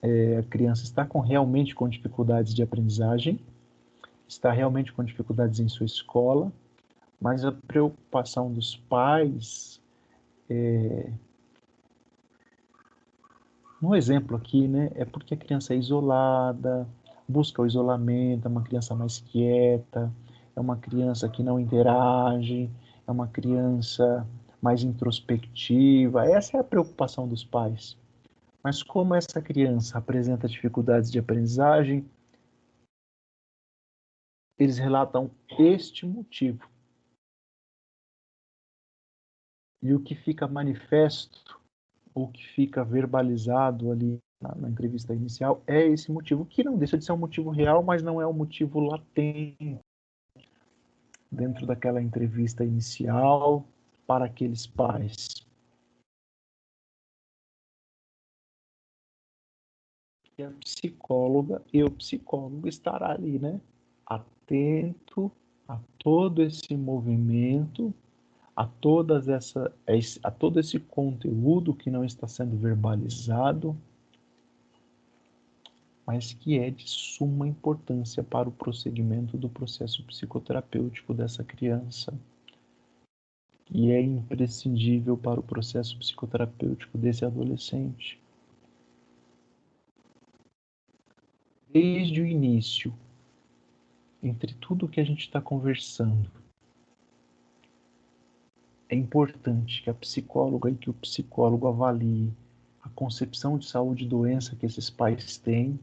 [0.00, 3.38] é, a criança está com, realmente com dificuldades de aprendizagem,
[4.26, 6.50] está realmente com dificuldades em sua escola,
[7.20, 9.78] mas a preocupação dos pais
[10.48, 11.12] é,
[13.82, 16.88] um exemplo aqui, né, é porque a criança é isolada,
[17.28, 20.10] busca o isolamento, é uma criança mais quieta,
[20.56, 22.70] é uma criança que não interage,
[23.06, 24.26] é uma criança
[24.60, 26.26] mais introspectiva.
[26.26, 27.96] Essa é a preocupação dos pais.
[28.62, 32.04] Mas como essa criança apresenta dificuldades de aprendizagem,
[34.58, 36.68] eles relatam este motivo.
[39.82, 41.58] E o que fica manifesto,
[42.14, 46.98] o que fica verbalizado ali na, na, entrevista inicial é esse motivo, que não deixa
[46.98, 49.80] de ser um motivo real, mas não é um motivo latente
[51.32, 53.64] dentro daquela entrevista inicial
[54.10, 55.28] para aqueles pais.
[60.36, 63.60] E a psicóloga e o psicólogo estará ali, né?
[64.04, 65.30] Atento
[65.68, 67.94] a todo esse movimento,
[68.56, 69.72] a todas essa
[70.24, 73.76] a todo esse conteúdo que não está sendo verbalizado,
[76.04, 82.12] mas que é de suma importância para o prosseguimento do processo psicoterapêutico dessa criança
[83.72, 88.20] e é imprescindível para o processo psicoterapêutico desse adolescente.
[91.72, 92.92] Desde o início,
[94.20, 96.28] entre tudo que a gente está conversando,
[98.88, 102.32] é importante que a psicóloga e que o psicólogo avalie
[102.82, 105.78] a concepção de saúde e doença que esses pais têm,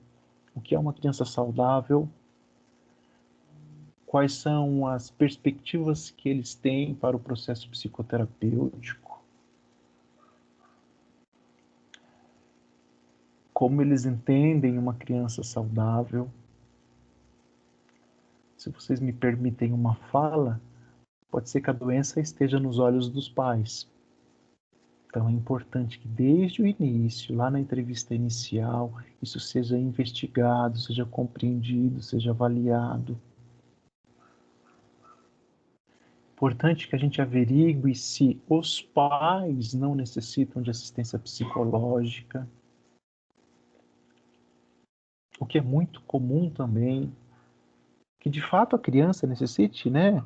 [0.54, 2.10] o que é uma criança saudável,
[4.08, 9.22] quais são as perspectivas que eles têm para o processo psicoterapêutico,
[13.54, 16.30] como eles entendem uma criança saudável.
[18.56, 20.62] Se vocês me permitem uma fala,
[21.30, 23.90] pode ser que a doença esteja nos olhos dos pais.
[25.10, 31.06] Então é importante que desde o início, lá na entrevista inicial, isso seja investigado, seja
[31.06, 33.20] compreendido, seja avaliado
[36.38, 42.48] Importante que a gente averigue se os pais não necessitam de assistência psicológica,
[45.40, 47.12] o que é muito comum também,
[48.20, 50.24] que de fato a criança necessite, né,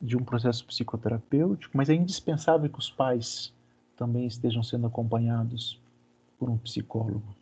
[0.00, 3.52] de um processo psicoterapêutico, mas é indispensável que os pais
[3.96, 5.82] também estejam sendo acompanhados
[6.38, 7.34] por um psicólogo.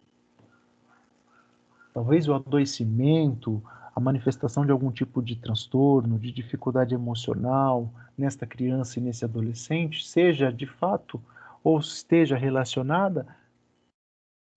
[1.92, 3.62] Talvez o adoecimento,
[3.94, 10.04] a manifestação de algum tipo de transtorno, de dificuldade emocional nesta criança e nesse adolescente,
[10.04, 11.22] seja de fato
[11.62, 13.26] ou esteja relacionada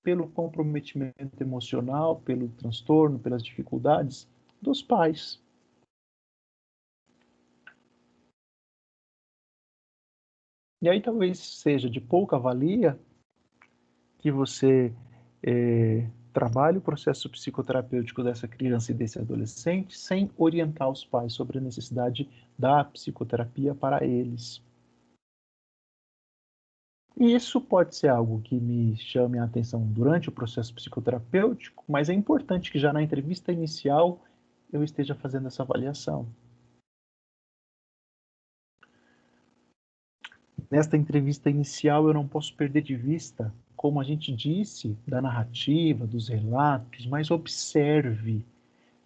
[0.03, 4.27] pelo comprometimento emocional, pelo transtorno, pelas dificuldades
[4.61, 5.39] dos pais.
[10.81, 12.99] E aí talvez seja de pouca valia
[14.17, 14.93] que você
[15.43, 21.57] é, trabalhe o processo psicoterapêutico dessa criança e desse adolescente sem orientar os pais sobre
[21.57, 24.61] a necessidade da psicoterapia para eles.
[27.19, 32.07] E isso pode ser algo que me chame a atenção durante o processo psicoterapêutico, mas
[32.07, 34.23] é importante que já na entrevista inicial
[34.71, 36.27] eu esteja fazendo essa avaliação.
[40.69, 46.07] Nesta entrevista inicial eu não posso perder de vista como a gente disse, da narrativa,
[46.07, 48.43] dos relatos, mas observe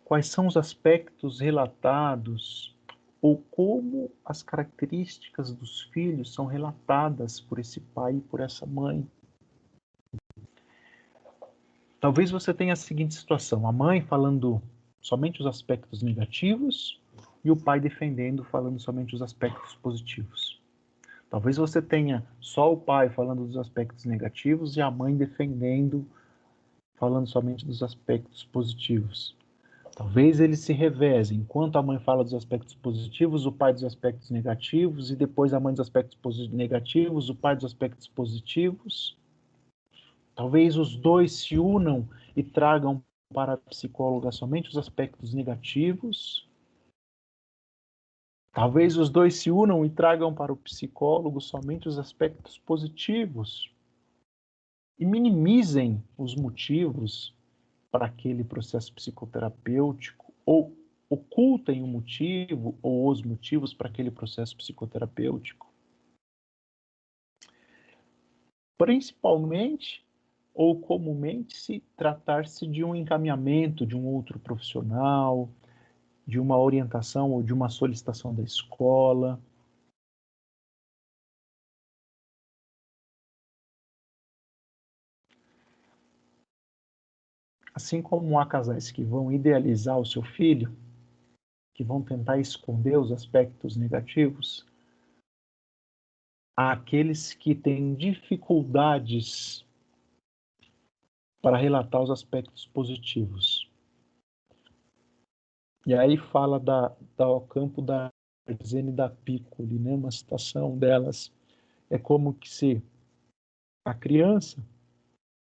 [0.06, 2.74] quais são os aspectos relatados
[3.22, 9.06] ou como as características dos filhos são relatadas por esse pai e por essa mãe.
[12.00, 14.62] Talvez você tenha a seguinte situação: a mãe falando
[15.02, 16.98] somente os aspectos negativos
[17.44, 20.61] e o pai defendendo, falando somente os aspectos positivos.
[21.32, 26.06] Talvez você tenha só o pai falando dos aspectos negativos e a mãe defendendo,
[26.96, 29.34] falando somente dos aspectos positivos.
[29.96, 31.40] Talvez eles se revezem.
[31.40, 35.60] Enquanto a mãe fala dos aspectos positivos, o pai dos aspectos negativos, e depois a
[35.60, 39.18] mãe dos aspectos negativos, o pai dos aspectos positivos.
[40.36, 43.02] Talvez os dois se unam e tragam
[43.34, 46.46] para a psicóloga somente os aspectos negativos.
[48.54, 53.74] Talvez os dois se unam e tragam para o psicólogo somente os aspectos positivos
[54.99, 57.34] e minimizem os motivos
[57.89, 60.76] para aquele processo psicoterapêutico ou
[61.10, 65.72] ocultem o motivo ou os motivos para aquele processo psicoterapêutico.
[68.78, 70.06] Principalmente
[70.54, 75.49] ou comumente se tratar-se de um encaminhamento de um outro profissional,
[76.26, 79.40] de uma orientação ou de uma solicitação da escola.
[87.74, 90.76] Assim como há casais que vão idealizar o seu filho,
[91.74, 94.66] que vão tentar esconder os aspectos negativos,
[96.56, 99.66] há aqueles que têm dificuldades
[101.42, 103.61] para relatar os aspectos positivos.
[105.86, 108.12] E aí fala da, da campo da
[108.64, 109.94] Zene da Piccoli, né?
[109.94, 111.32] uma citação delas.
[111.90, 112.84] É como que se
[113.86, 114.64] a criança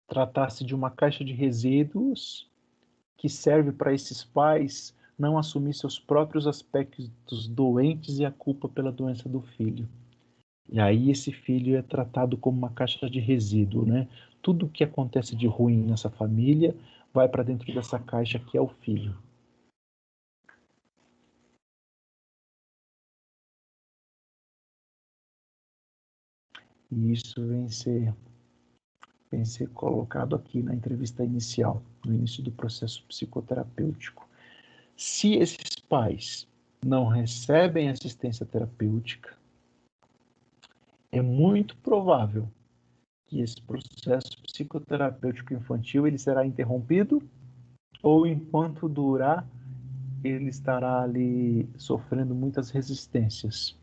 [0.09, 2.49] tratasse de uma caixa de resíduos
[3.17, 8.91] que serve para esses pais não assumir seus próprios aspectos doentes e a culpa pela
[8.91, 9.87] doença do filho.
[10.73, 14.09] E aí esse filho é tratado como uma caixa de resíduo, né?
[14.41, 16.75] Tudo que acontece de ruim nessa família
[17.13, 19.15] vai para dentro dessa caixa que é o filho.
[26.91, 28.15] E isso vem ser,
[29.31, 34.29] vem ser colocado aqui na entrevista inicial, no início do processo psicoterapêutico.
[34.97, 36.49] Se esses pais
[36.85, 39.37] não recebem assistência terapêutica,
[41.13, 42.49] é muito provável
[43.27, 47.23] que esse processo psicoterapêutico infantil ele será interrompido
[48.03, 49.47] ou enquanto durar
[50.23, 53.79] ele estará ali sofrendo muitas resistências,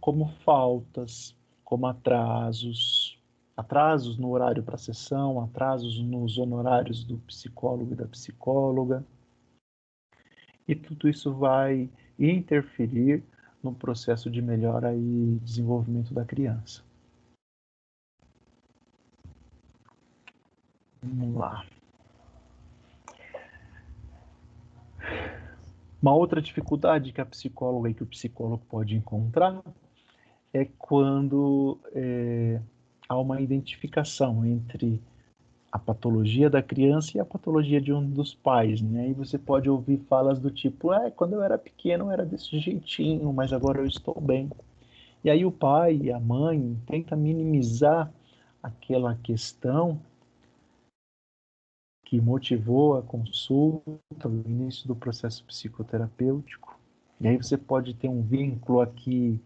[0.00, 1.35] como faltas,
[1.66, 3.18] como atrasos,
[3.56, 9.04] atrasos no horário para sessão, atrasos nos honorários do psicólogo e da psicóloga.
[10.66, 13.24] E tudo isso vai interferir
[13.60, 16.84] no processo de melhora e desenvolvimento da criança.
[21.02, 21.66] Vamos lá.
[26.00, 29.60] Uma outra dificuldade que a psicóloga e que o psicólogo pode encontrar
[30.56, 32.60] é quando é,
[33.08, 35.00] há uma identificação entre
[35.70, 39.10] a patologia da criança e a patologia de um dos pais, né?
[39.10, 43.32] E você pode ouvir falas do tipo, é, quando eu era pequeno era desse jeitinho,
[43.32, 44.50] mas agora eu estou bem.
[45.22, 48.10] E aí o pai e a mãe tentam minimizar
[48.62, 50.00] aquela questão
[52.04, 56.78] que motivou a consulta, o início do processo psicoterapêutico.
[57.20, 59.40] E aí você pode ter um vínculo aqui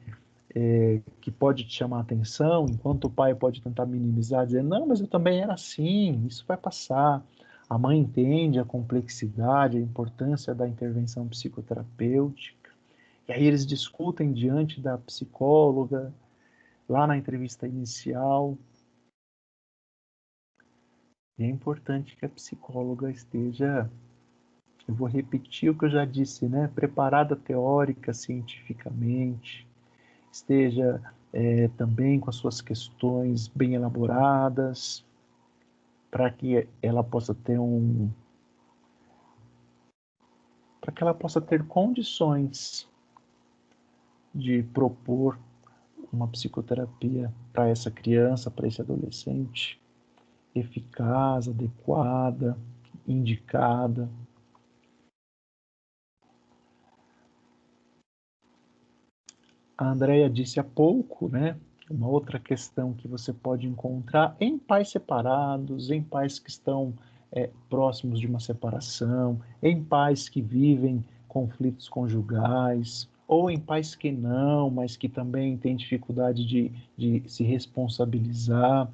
[0.55, 4.86] é, que pode te chamar a atenção, enquanto o pai pode tentar minimizar, dizer, não,
[4.86, 7.24] mas eu também era assim, isso vai passar.
[7.68, 12.70] A mãe entende a complexidade, a importância da intervenção psicoterapêutica.
[13.28, 16.12] E aí eles discutem diante da psicóloga,
[16.88, 18.59] lá na entrevista inicial.
[21.38, 23.88] E é importante que a psicóloga esteja,
[24.88, 26.68] eu vou repetir o que eu já disse, né?
[26.74, 29.69] Preparada teórica, cientificamente,
[30.31, 31.01] esteja
[31.33, 35.05] é, também com as suas questões bem elaboradas,
[36.11, 38.11] para que ela possa ter um.
[40.81, 42.89] para que ela possa ter condições
[44.35, 45.39] de propor
[46.12, 49.81] uma psicoterapia para essa criança, para esse adolescente,
[50.55, 52.59] eficaz, adequada,
[53.07, 54.09] indicada,
[59.81, 61.57] a Andrea disse há pouco, né?
[61.91, 66.93] Uma outra questão que você pode encontrar em pais separados, em pais que estão
[67.33, 74.12] é, próximos de uma separação, em pais que vivem conflitos conjugais, ou em pais que
[74.12, 78.87] não, mas que também têm dificuldade de, de se responsabilizar,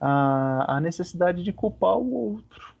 [0.00, 2.72] a, a necessidade de culpar o outro.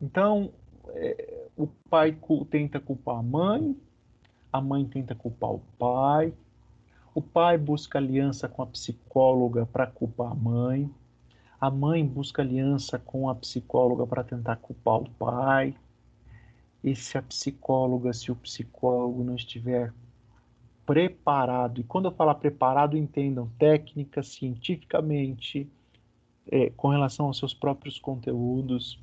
[0.00, 0.52] Então,
[0.88, 2.16] é, o pai
[2.48, 3.76] tenta culpar a mãe,
[4.58, 6.34] a mãe tenta culpar o pai,
[7.14, 10.90] o pai busca aliança com a psicóloga para culpar a mãe,
[11.60, 15.74] a mãe busca aliança com a psicóloga para tentar culpar o pai.
[16.82, 19.92] E se a psicóloga, se o psicólogo não estiver
[20.86, 25.68] preparado, e quando eu falar preparado, entendam técnica, cientificamente,
[26.50, 28.98] é, com relação aos seus próprios conteúdos,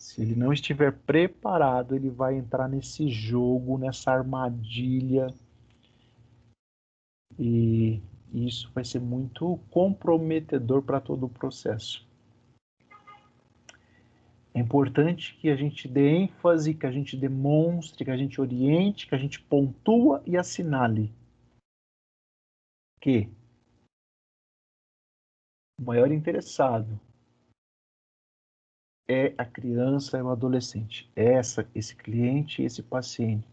[0.00, 5.26] se ele não estiver preparado, ele vai entrar nesse jogo, nessa armadilha.
[7.38, 8.00] E
[8.32, 12.08] isso vai ser muito comprometedor para todo o processo.
[14.54, 19.06] É importante que a gente dê ênfase, que a gente demonstre, que a gente oriente,
[19.06, 21.12] que a gente pontua e assinale
[23.02, 23.28] que
[25.78, 26.98] o maior interessado
[29.10, 33.44] é a criança e o adolescente, é essa, esse cliente, esse paciente.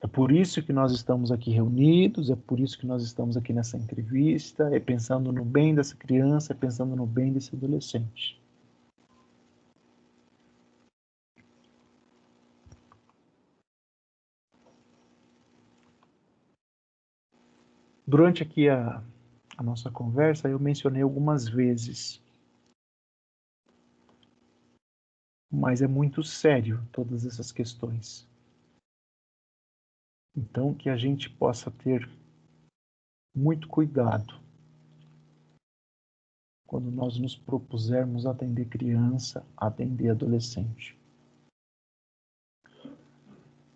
[0.00, 3.52] É por isso que nós estamos aqui reunidos, é por isso que nós estamos aqui
[3.52, 8.40] nessa entrevista, é pensando no bem dessa criança, é pensando no bem desse adolescente.
[18.04, 19.00] Durante aqui a,
[19.56, 22.20] a nossa conversa, eu mencionei algumas vezes,
[25.50, 28.28] mas é muito sério todas essas questões.
[30.36, 32.08] Então, que a gente possa ter
[33.34, 34.38] muito cuidado
[36.66, 40.96] quando nós nos propusermos atender criança, atender adolescente.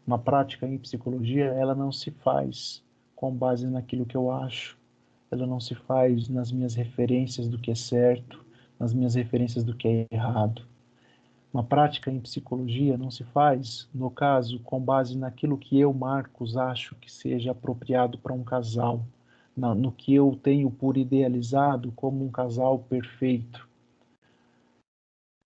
[0.06, 2.84] Uma prática em psicologia, ela não se faz
[3.16, 4.78] com base naquilo que eu acho,
[5.30, 8.44] ela não se faz nas minhas referências do que é certo,
[8.78, 10.66] nas minhas referências do que é errado.
[11.52, 16.56] Uma prática em psicologia não se faz, no caso, com base naquilo que eu, Marcos,
[16.56, 19.04] acho que seja apropriado para um casal,
[19.54, 23.68] no que eu tenho por idealizado como um casal perfeito.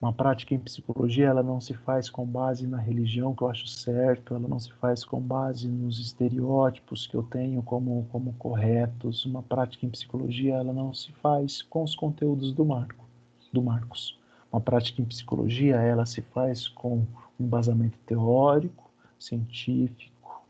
[0.01, 3.67] Uma prática em psicologia, ela não se faz com base na religião que eu acho
[3.67, 9.25] certo, ela não se faz com base nos estereótipos que eu tenho como, como corretos.
[9.25, 13.05] Uma prática em psicologia, ela não se faz com os conteúdos do Marco,
[13.53, 14.17] do Marcos.
[14.57, 17.01] Uma prática em psicologia, ela se faz com
[17.39, 20.43] um embasamento teórico, científico,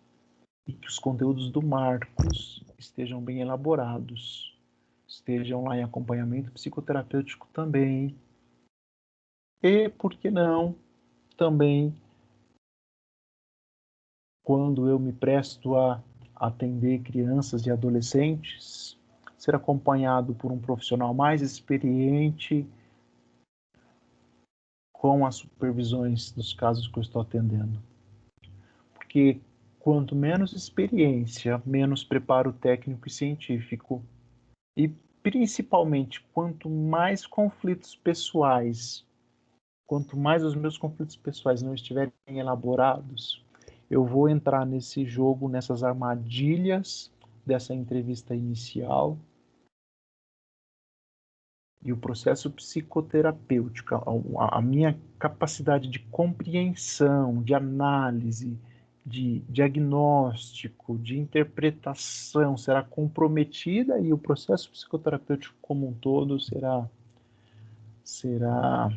[0.65, 4.57] e que os conteúdos do Marcos estejam bem elaborados,
[5.09, 8.15] estejam lá em acompanhamento psicoterapêutico também.
[9.61, 10.77] E, por que não,
[11.37, 11.93] também
[14.45, 16.01] quando eu me presto a
[16.37, 18.97] atender crianças e adolescentes,
[19.37, 22.65] ser acompanhado por um profissional mais experiente
[24.99, 27.81] com as supervisões dos casos que eu estou atendendo.
[28.95, 29.41] Porque
[29.79, 34.03] quanto menos experiência, menos preparo técnico e científico,
[34.77, 34.89] e
[35.23, 39.05] principalmente quanto mais conflitos pessoais,
[39.87, 43.45] quanto mais os meus conflitos pessoais não estiverem elaborados,
[43.91, 47.13] eu vou entrar nesse jogo, nessas armadilhas
[47.45, 49.17] dessa entrevista inicial
[51.87, 58.59] e o processo psicoterapêutico, a, a minha capacidade de compreensão, de análise,
[59.07, 66.91] de diagnóstico, de interpretação será comprometida e o processo psicoterapêutico como um todo será
[68.03, 68.89] será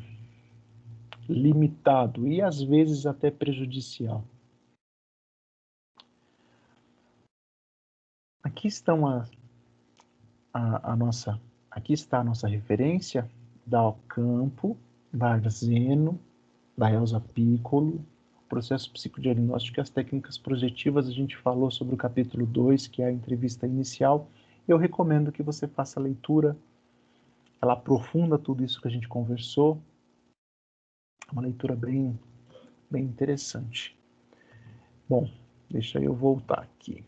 [1.30, 4.24] limitado e às vezes até prejudicial.
[8.42, 9.28] Aqui estão a,
[10.52, 11.40] a, a nossa
[11.72, 13.30] Aqui está a nossa referência
[13.66, 14.76] da Campo,
[15.14, 16.20] da Arzeno,
[16.76, 18.04] da Elza Piccolo,
[18.50, 21.08] processo psicodiagnóstico e as técnicas projetivas.
[21.08, 24.28] A gente falou sobre o capítulo 2, que é a entrevista inicial.
[24.68, 26.58] Eu recomendo que você faça a leitura.
[27.62, 29.80] Ela aprofunda tudo isso que a gente conversou.
[31.28, 32.20] É uma leitura bem,
[32.90, 33.96] bem interessante.
[35.08, 35.30] Bom,
[35.70, 37.04] deixa eu voltar aqui.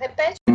[0.00, 0.47] Repete